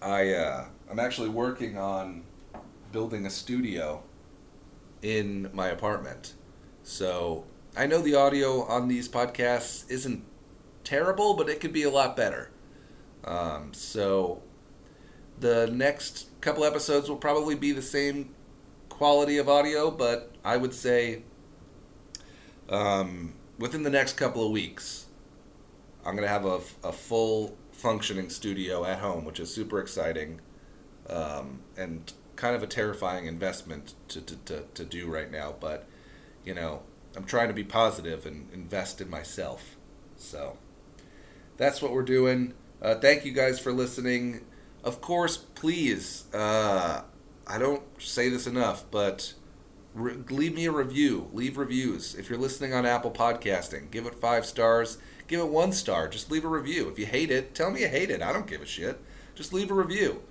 I 0.00 0.32
uh, 0.34 0.66
I'm 0.90 0.98
actually 0.98 1.28
working 1.28 1.78
on 1.78 2.24
building 2.90 3.24
a 3.24 3.30
studio 3.30 4.02
in 5.00 5.48
my 5.52 5.68
apartment. 5.68 6.34
So 6.82 7.44
I 7.76 7.86
know 7.86 8.00
the 8.00 8.14
audio 8.14 8.62
on 8.64 8.88
these 8.88 9.08
podcasts 9.08 9.90
isn't 9.90 10.24
terrible, 10.84 11.34
but 11.34 11.48
it 11.48 11.60
could 11.60 11.72
be 11.72 11.84
a 11.84 11.90
lot 11.90 12.16
better. 12.16 12.50
Um, 13.24 13.72
so 13.72 14.42
the 15.42 15.66
next 15.66 16.28
couple 16.40 16.64
episodes 16.64 17.08
will 17.08 17.16
probably 17.16 17.56
be 17.56 17.72
the 17.72 17.82
same 17.82 18.34
quality 18.88 19.38
of 19.38 19.48
audio, 19.48 19.90
but 19.90 20.32
I 20.44 20.56
would 20.56 20.72
say 20.72 21.24
um, 22.68 23.34
within 23.58 23.82
the 23.82 23.90
next 23.90 24.14
couple 24.14 24.46
of 24.46 24.52
weeks, 24.52 25.06
I'm 26.06 26.14
going 26.14 26.26
to 26.26 26.32
have 26.32 26.46
a, 26.46 26.60
a 26.84 26.92
full 26.92 27.56
functioning 27.72 28.30
studio 28.30 28.84
at 28.84 29.00
home, 29.00 29.24
which 29.24 29.40
is 29.40 29.52
super 29.52 29.80
exciting 29.80 30.40
um, 31.10 31.60
and 31.76 32.12
kind 32.36 32.54
of 32.54 32.62
a 32.62 32.68
terrifying 32.68 33.26
investment 33.26 33.94
to, 34.08 34.20
to, 34.20 34.36
to, 34.36 34.64
to 34.74 34.84
do 34.84 35.08
right 35.08 35.30
now. 35.30 35.54
But, 35.58 35.88
you 36.44 36.54
know, 36.54 36.82
I'm 37.16 37.24
trying 37.24 37.48
to 37.48 37.54
be 37.54 37.64
positive 37.64 38.26
and 38.26 38.48
invest 38.52 39.00
in 39.00 39.10
myself. 39.10 39.76
So 40.16 40.56
that's 41.56 41.82
what 41.82 41.92
we're 41.92 42.02
doing. 42.02 42.54
Uh, 42.80 42.94
thank 42.94 43.24
you 43.24 43.32
guys 43.32 43.58
for 43.58 43.72
listening. 43.72 44.44
Of 44.84 45.00
course, 45.00 45.36
please, 45.36 46.24
uh, 46.34 47.02
I 47.46 47.58
don't 47.58 47.82
say 47.98 48.28
this 48.28 48.46
enough, 48.46 48.84
but 48.90 49.34
re- 49.94 50.18
leave 50.28 50.54
me 50.54 50.66
a 50.66 50.72
review. 50.72 51.30
Leave 51.32 51.56
reviews. 51.56 52.14
If 52.14 52.28
you're 52.28 52.38
listening 52.38 52.74
on 52.74 52.84
Apple 52.84 53.12
Podcasting, 53.12 53.90
give 53.90 54.06
it 54.06 54.14
five 54.14 54.44
stars. 54.44 54.98
Give 55.28 55.40
it 55.40 55.48
one 55.48 55.72
star. 55.72 56.08
Just 56.08 56.30
leave 56.30 56.44
a 56.44 56.48
review. 56.48 56.88
If 56.88 56.98
you 56.98 57.06
hate 57.06 57.30
it, 57.30 57.54
tell 57.54 57.70
me 57.70 57.82
you 57.82 57.88
hate 57.88 58.10
it. 58.10 58.22
I 58.22 58.32
don't 58.32 58.46
give 58.46 58.60
a 58.60 58.66
shit. 58.66 59.00
Just 59.34 59.52
leave 59.52 59.70
a 59.70 59.74
review. 59.74 60.22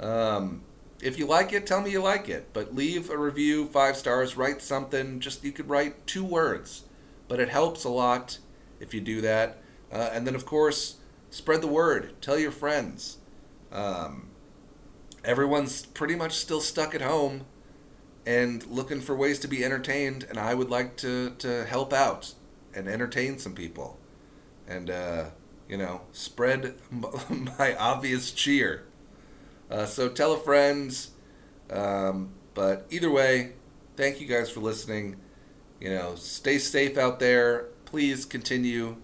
Um, 0.00 0.62
if 1.02 1.18
you 1.18 1.26
like 1.26 1.52
it, 1.52 1.66
tell 1.66 1.82
me 1.82 1.90
you 1.90 2.02
like 2.02 2.28
it. 2.28 2.48
But 2.52 2.74
leave 2.74 3.10
a 3.10 3.18
review, 3.18 3.66
five 3.66 3.96
stars. 3.96 4.36
Write 4.36 4.62
something. 4.62 5.20
Just 5.20 5.44
you 5.44 5.52
could 5.52 5.68
write 5.68 6.06
two 6.06 6.24
words, 6.24 6.84
but 7.28 7.38
it 7.38 7.50
helps 7.50 7.84
a 7.84 7.90
lot 7.90 8.38
if 8.80 8.94
you 8.94 9.00
do 9.00 9.20
that. 9.20 9.58
Uh, 9.92 10.10
and 10.12 10.26
then, 10.26 10.34
of 10.34 10.46
course, 10.46 10.96
spread 11.28 11.60
the 11.60 11.66
word. 11.66 12.14
Tell 12.20 12.38
your 12.38 12.50
friends. 12.50 13.18
Um, 13.72 14.30
everyone's 15.24 15.86
pretty 15.86 16.14
much 16.14 16.32
still 16.32 16.60
stuck 16.60 16.94
at 16.94 17.02
home 17.02 17.46
and 18.26 18.66
looking 18.66 19.00
for 19.00 19.16
ways 19.16 19.38
to 19.40 19.48
be 19.48 19.64
entertained, 19.64 20.26
and 20.28 20.38
I 20.38 20.54
would 20.54 20.70
like 20.70 20.96
to, 20.98 21.30
to 21.38 21.64
help 21.64 21.92
out 21.92 22.34
and 22.74 22.88
entertain 22.88 23.38
some 23.38 23.54
people. 23.54 23.98
And, 24.68 24.90
uh, 24.90 25.30
you 25.68 25.76
know, 25.76 26.02
spread 26.12 26.74
my 26.90 27.76
obvious 27.76 28.30
cheer. 28.32 28.84
Uh, 29.70 29.86
so 29.86 30.08
tell 30.08 30.32
a 30.32 30.38
friend. 30.38 30.96
Um, 31.70 32.30
but 32.54 32.86
either 32.90 33.10
way, 33.10 33.52
thank 33.96 34.20
you 34.20 34.26
guys 34.26 34.50
for 34.50 34.60
listening. 34.60 35.16
You 35.80 35.90
know, 35.90 36.14
stay 36.16 36.58
safe 36.58 36.98
out 36.98 37.20
there. 37.20 37.68
Please 37.84 38.24
continue 38.24 38.96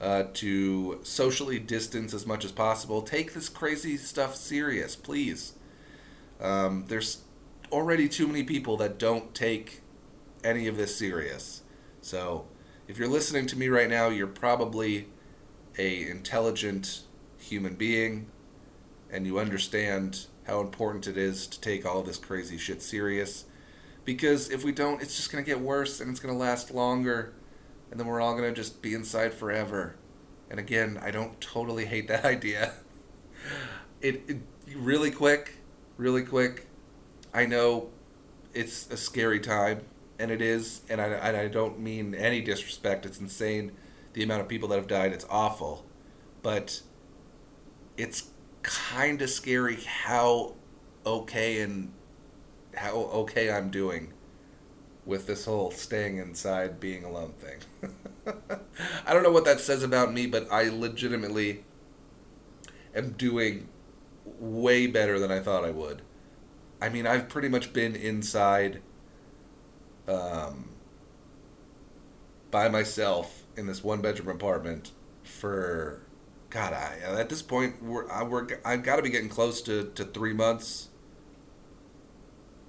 uh, 0.00 0.24
to 0.34 1.00
socially 1.02 1.58
distance 1.58 2.14
as 2.14 2.26
much 2.26 2.44
as 2.44 2.52
possible. 2.52 3.02
Take 3.02 3.34
this 3.34 3.48
crazy 3.48 3.96
stuff 3.96 4.34
serious, 4.34 4.96
please. 4.96 5.54
Um, 6.40 6.86
there's 6.88 7.22
already 7.70 8.08
too 8.08 8.26
many 8.26 8.42
people 8.42 8.76
that 8.78 8.98
don't 8.98 9.34
take 9.34 9.82
any 10.42 10.66
of 10.66 10.76
this 10.76 10.96
serious. 10.96 11.62
So, 12.00 12.46
if 12.88 12.98
you're 12.98 13.08
listening 13.08 13.46
to 13.48 13.58
me 13.58 13.68
right 13.68 13.88
now, 13.88 14.08
you're 14.08 14.26
probably 14.26 15.08
a 15.78 16.08
intelligent 16.08 17.02
human 17.38 17.74
being 17.74 18.26
and 19.10 19.26
you 19.26 19.38
understand 19.38 20.26
how 20.46 20.60
important 20.60 21.06
it 21.06 21.16
is 21.16 21.46
to 21.46 21.60
take 21.60 21.86
all 21.86 22.02
this 22.02 22.18
crazy 22.18 22.58
shit 22.58 22.82
serious 22.82 23.44
because 24.04 24.50
if 24.50 24.64
we 24.64 24.72
don't 24.72 25.00
it's 25.02 25.16
just 25.16 25.32
going 25.32 25.42
to 25.42 25.48
get 25.48 25.60
worse 25.60 26.00
and 26.00 26.10
it's 26.10 26.20
going 26.20 26.32
to 26.32 26.38
last 26.38 26.70
longer 26.72 27.32
and 27.90 27.98
then 27.98 28.06
we're 28.06 28.20
all 28.20 28.36
to 28.36 28.52
just 28.52 28.82
be 28.82 28.94
inside 28.94 29.34
forever. 29.34 29.96
And 30.48 30.58
again, 30.58 30.98
I 31.02 31.10
don't 31.10 31.40
totally 31.40 31.86
hate 31.86 32.08
that 32.08 32.24
idea. 32.36 32.74
It, 34.00 34.22
it 34.28 34.38
really 34.76 35.10
quick, 35.10 35.56
really 35.96 36.22
quick. 36.22 36.66
I 37.32 37.46
know 37.46 37.90
it's 38.54 38.90
a 38.90 38.96
scary 38.96 39.40
time, 39.40 39.82
and 40.18 40.30
it 40.30 40.42
is, 40.42 40.82
and 40.88 41.00
I, 41.00 41.42
I 41.42 41.48
don't 41.48 41.78
mean 41.78 42.14
any 42.14 42.40
disrespect. 42.40 43.06
It's 43.06 43.20
insane 43.20 43.72
the 44.12 44.22
amount 44.22 44.42
of 44.42 44.48
people 44.48 44.68
that 44.68 44.76
have 44.76 44.88
died. 44.88 45.12
It's 45.12 45.26
awful, 45.30 45.84
but 46.42 46.82
it's 47.96 48.30
kind 48.62 49.22
of 49.22 49.30
scary 49.30 49.76
how 49.76 50.54
okay 51.06 51.60
and 51.60 51.92
how 52.74 52.92
okay 52.92 53.50
I'm 53.50 53.70
doing 53.70 54.12
with 55.10 55.26
this 55.26 55.44
whole 55.44 55.72
staying 55.72 56.18
inside, 56.18 56.78
being 56.78 57.04
alone 57.04 57.34
thing. 57.38 57.58
I 59.06 59.12
don't 59.12 59.24
know 59.24 59.32
what 59.32 59.44
that 59.44 59.58
says 59.58 59.82
about 59.82 60.14
me, 60.14 60.26
but 60.26 60.50
I 60.52 60.68
legitimately 60.68 61.64
am 62.94 63.10
doing 63.10 63.68
way 64.24 64.86
better 64.86 65.18
than 65.18 65.32
I 65.32 65.40
thought 65.40 65.64
I 65.64 65.72
would. 65.72 66.02
I 66.80 66.88
mean, 66.90 67.08
I've 67.08 67.28
pretty 67.28 67.48
much 67.48 67.72
been 67.72 67.96
inside 67.96 68.82
um, 70.06 70.70
by 72.52 72.68
myself 72.68 73.42
in 73.56 73.66
this 73.66 73.82
one 73.82 74.00
bedroom 74.00 74.28
apartment 74.28 74.92
for 75.24 76.02
God. 76.50 76.72
I 76.72 76.98
at 77.04 77.28
this 77.28 77.42
point 77.42 77.82
we're 77.82 78.08
I, 78.10 78.22
we're 78.22 78.46
I've 78.64 78.84
got 78.84 78.96
to 78.96 79.02
be 79.02 79.10
getting 79.10 79.28
close 79.28 79.60
to 79.62 79.90
to 79.96 80.04
three 80.04 80.32
months 80.32 80.89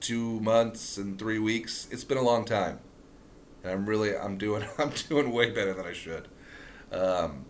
two 0.02 0.40
months 0.42 0.98
and 0.98 1.18
three 1.18 1.40
weeks. 1.40 1.88
It's 1.92 2.04
been 2.04 2.18
a 2.18 2.24
long 2.24 2.46
time. 2.46 2.80
And 3.64 3.72
I'm 3.72 3.86
really 3.86 4.18
I'm 4.18 4.38
doing 4.38 4.66
I'm 4.78 4.92
doing 5.08 5.32
way 5.32 5.52
better 5.52 5.74
than 5.74 5.86
I 5.86 5.94
should. 5.94 6.28
Um, 6.92 7.46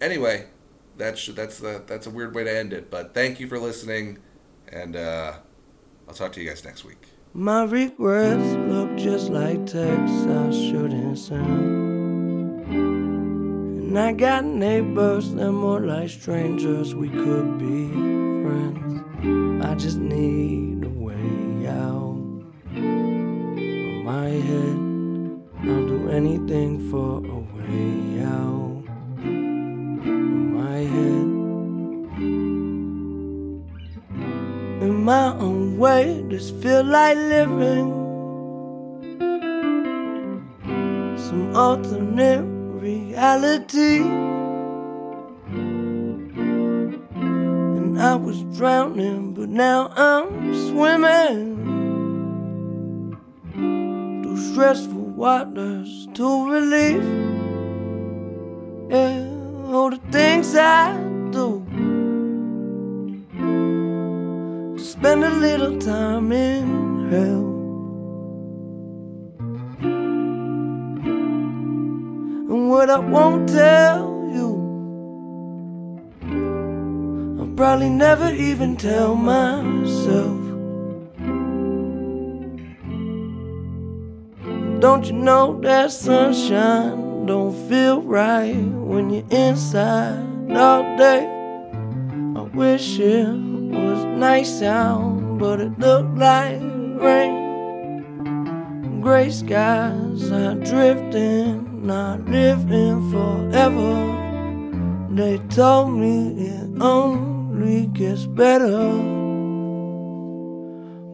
anyway, 0.00 0.46
that's 0.96 1.26
that's 1.26 1.58
the 1.58 1.82
that's 1.86 2.06
a 2.06 2.10
weird 2.10 2.34
way 2.34 2.44
to 2.44 2.56
end 2.56 2.72
it. 2.72 2.90
But 2.90 3.14
thank 3.14 3.40
you 3.40 3.48
for 3.48 3.58
listening, 3.58 4.18
and 4.68 4.96
uh, 4.96 5.34
I'll 6.08 6.14
talk 6.14 6.32
to 6.32 6.42
you 6.42 6.48
guys 6.48 6.64
next 6.64 6.84
week. 6.84 7.08
My 7.34 7.64
regrets 7.64 8.54
look 8.70 8.96
just 8.96 9.30
like 9.30 9.64
Texas 9.66 10.54
shooting 10.54 11.16
sound. 11.16 11.80
And 12.68 13.96
And 13.96 13.98
I 13.98 14.12
got 14.12 14.44
neighbors, 14.44 15.32
they're 15.32 15.52
more 15.52 15.80
like 15.80 16.10
strangers. 16.10 16.94
We 16.94 17.08
could 17.08 17.58
be 17.58 18.31
friends. 18.52 19.64
I 19.64 19.74
just 19.74 19.98
need 19.98 20.84
a 20.84 20.88
way 20.88 21.66
out 21.68 22.20
of 22.66 24.04
my 24.04 24.28
head. 24.48 24.78
I'll 25.70 25.86
do 25.86 26.08
anything 26.10 26.90
for 26.90 27.18
a 27.18 27.40
way 27.54 28.22
out 28.22 28.84
of 28.84 29.34
my 30.60 30.78
head. 30.94 31.28
In 34.84 35.04
my 35.04 35.28
own 35.36 35.78
way, 35.78 36.24
just 36.28 36.54
feel 36.56 36.84
like 36.84 37.16
living 37.16 37.88
some 41.16 41.56
alternate 41.56 42.44
reality. 42.82 44.31
I 48.02 48.16
was 48.16 48.42
drowning, 48.58 49.32
but 49.32 49.48
now 49.48 49.92
I'm 49.94 50.52
swimming 50.66 51.54
through 54.24 54.36
stressful 54.52 55.10
waters 55.10 56.08
to 56.14 56.50
relief. 56.50 57.00
Yeah, 58.90 59.24
all 59.72 59.90
the 59.90 60.00
things 60.10 60.56
I 60.56 60.96
do 61.30 61.64
to 64.76 64.82
spend 64.82 65.22
a 65.22 65.30
little 65.30 65.78
time 65.78 66.32
in 66.32 67.08
hell. 67.08 67.46
And 72.50 72.68
what 72.68 72.90
I 72.90 72.98
won't 72.98 73.48
tell 73.48 74.11
probably 77.56 77.90
never 77.90 78.32
even 78.32 78.76
tell 78.76 79.14
myself. 79.14 80.38
Don't 84.80 85.06
you 85.06 85.12
know 85.12 85.60
that 85.60 85.92
sunshine 85.92 87.26
don't 87.26 87.54
feel 87.68 88.02
right 88.02 88.56
when 88.56 89.10
you're 89.10 89.28
inside 89.30 90.50
all 90.50 90.82
day? 90.96 91.24
I 92.36 92.40
wish 92.54 92.98
it 92.98 93.28
was 93.28 94.04
nice 94.04 94.60
out, 94.62 95.38
but 95.38 95.60
it 95.60 95.78
looked 95.78 96.18
like 96.18 96.60
rain. 97.00 97.42
Gray 99.00 99.30
skies 99.30 100.32
are 100.32 100.54
drifting, 100.54 101.86
not 101.86 102.24
living 102.26 103.10
forever. 103.12 104.18
They 105.10 105.38
told 105.48 105.92
me 105.92 106.46
it 106.46 106.82
only 107.52 107.86
gets 107.88 108.24
better. 108.26 108.92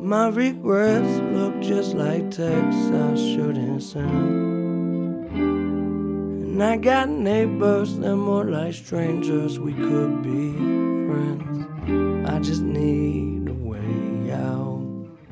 My 0.00 0.28
regrets 0.28 1.18
look 1.32 1.60
just 1.60 1.94
like 1.94 2.30
texts 2.30 2.90
I 2.92 3.14
shouldn't 3.16 3.82
send. 3.82 5.26
And 5.34 6.62
I 6.62 6.76
got 6.76 7.08
neighbors, 7.08 7.98
they're 7.98 8.14
more 8.16 8.44
like 8.44 8.74
strangers. 8.74 9.58
We 9.58 9.74
could 9.74 10.22
be 10.22 10.54
friends. 11.08 12.28
I 12.28 12.38
just 12.38 12.62
need 12.62 13.48
a 13.48 13.54
way 13.54 14.32
out 14.32 14.78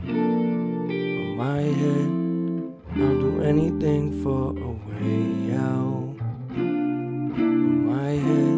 of 0.02 0.16
my 1.36 1.62
head. 1.80 2.10
I'll 2.96 3.20
do 3.20 3.42
anything 3.42 4.22
for 4.24 4.50
a 4.50 4.72
way 4.88 5.54
out 5.54 6.16
of 6.50 6.58
my 7.86 8.10
head. 8.10 8.55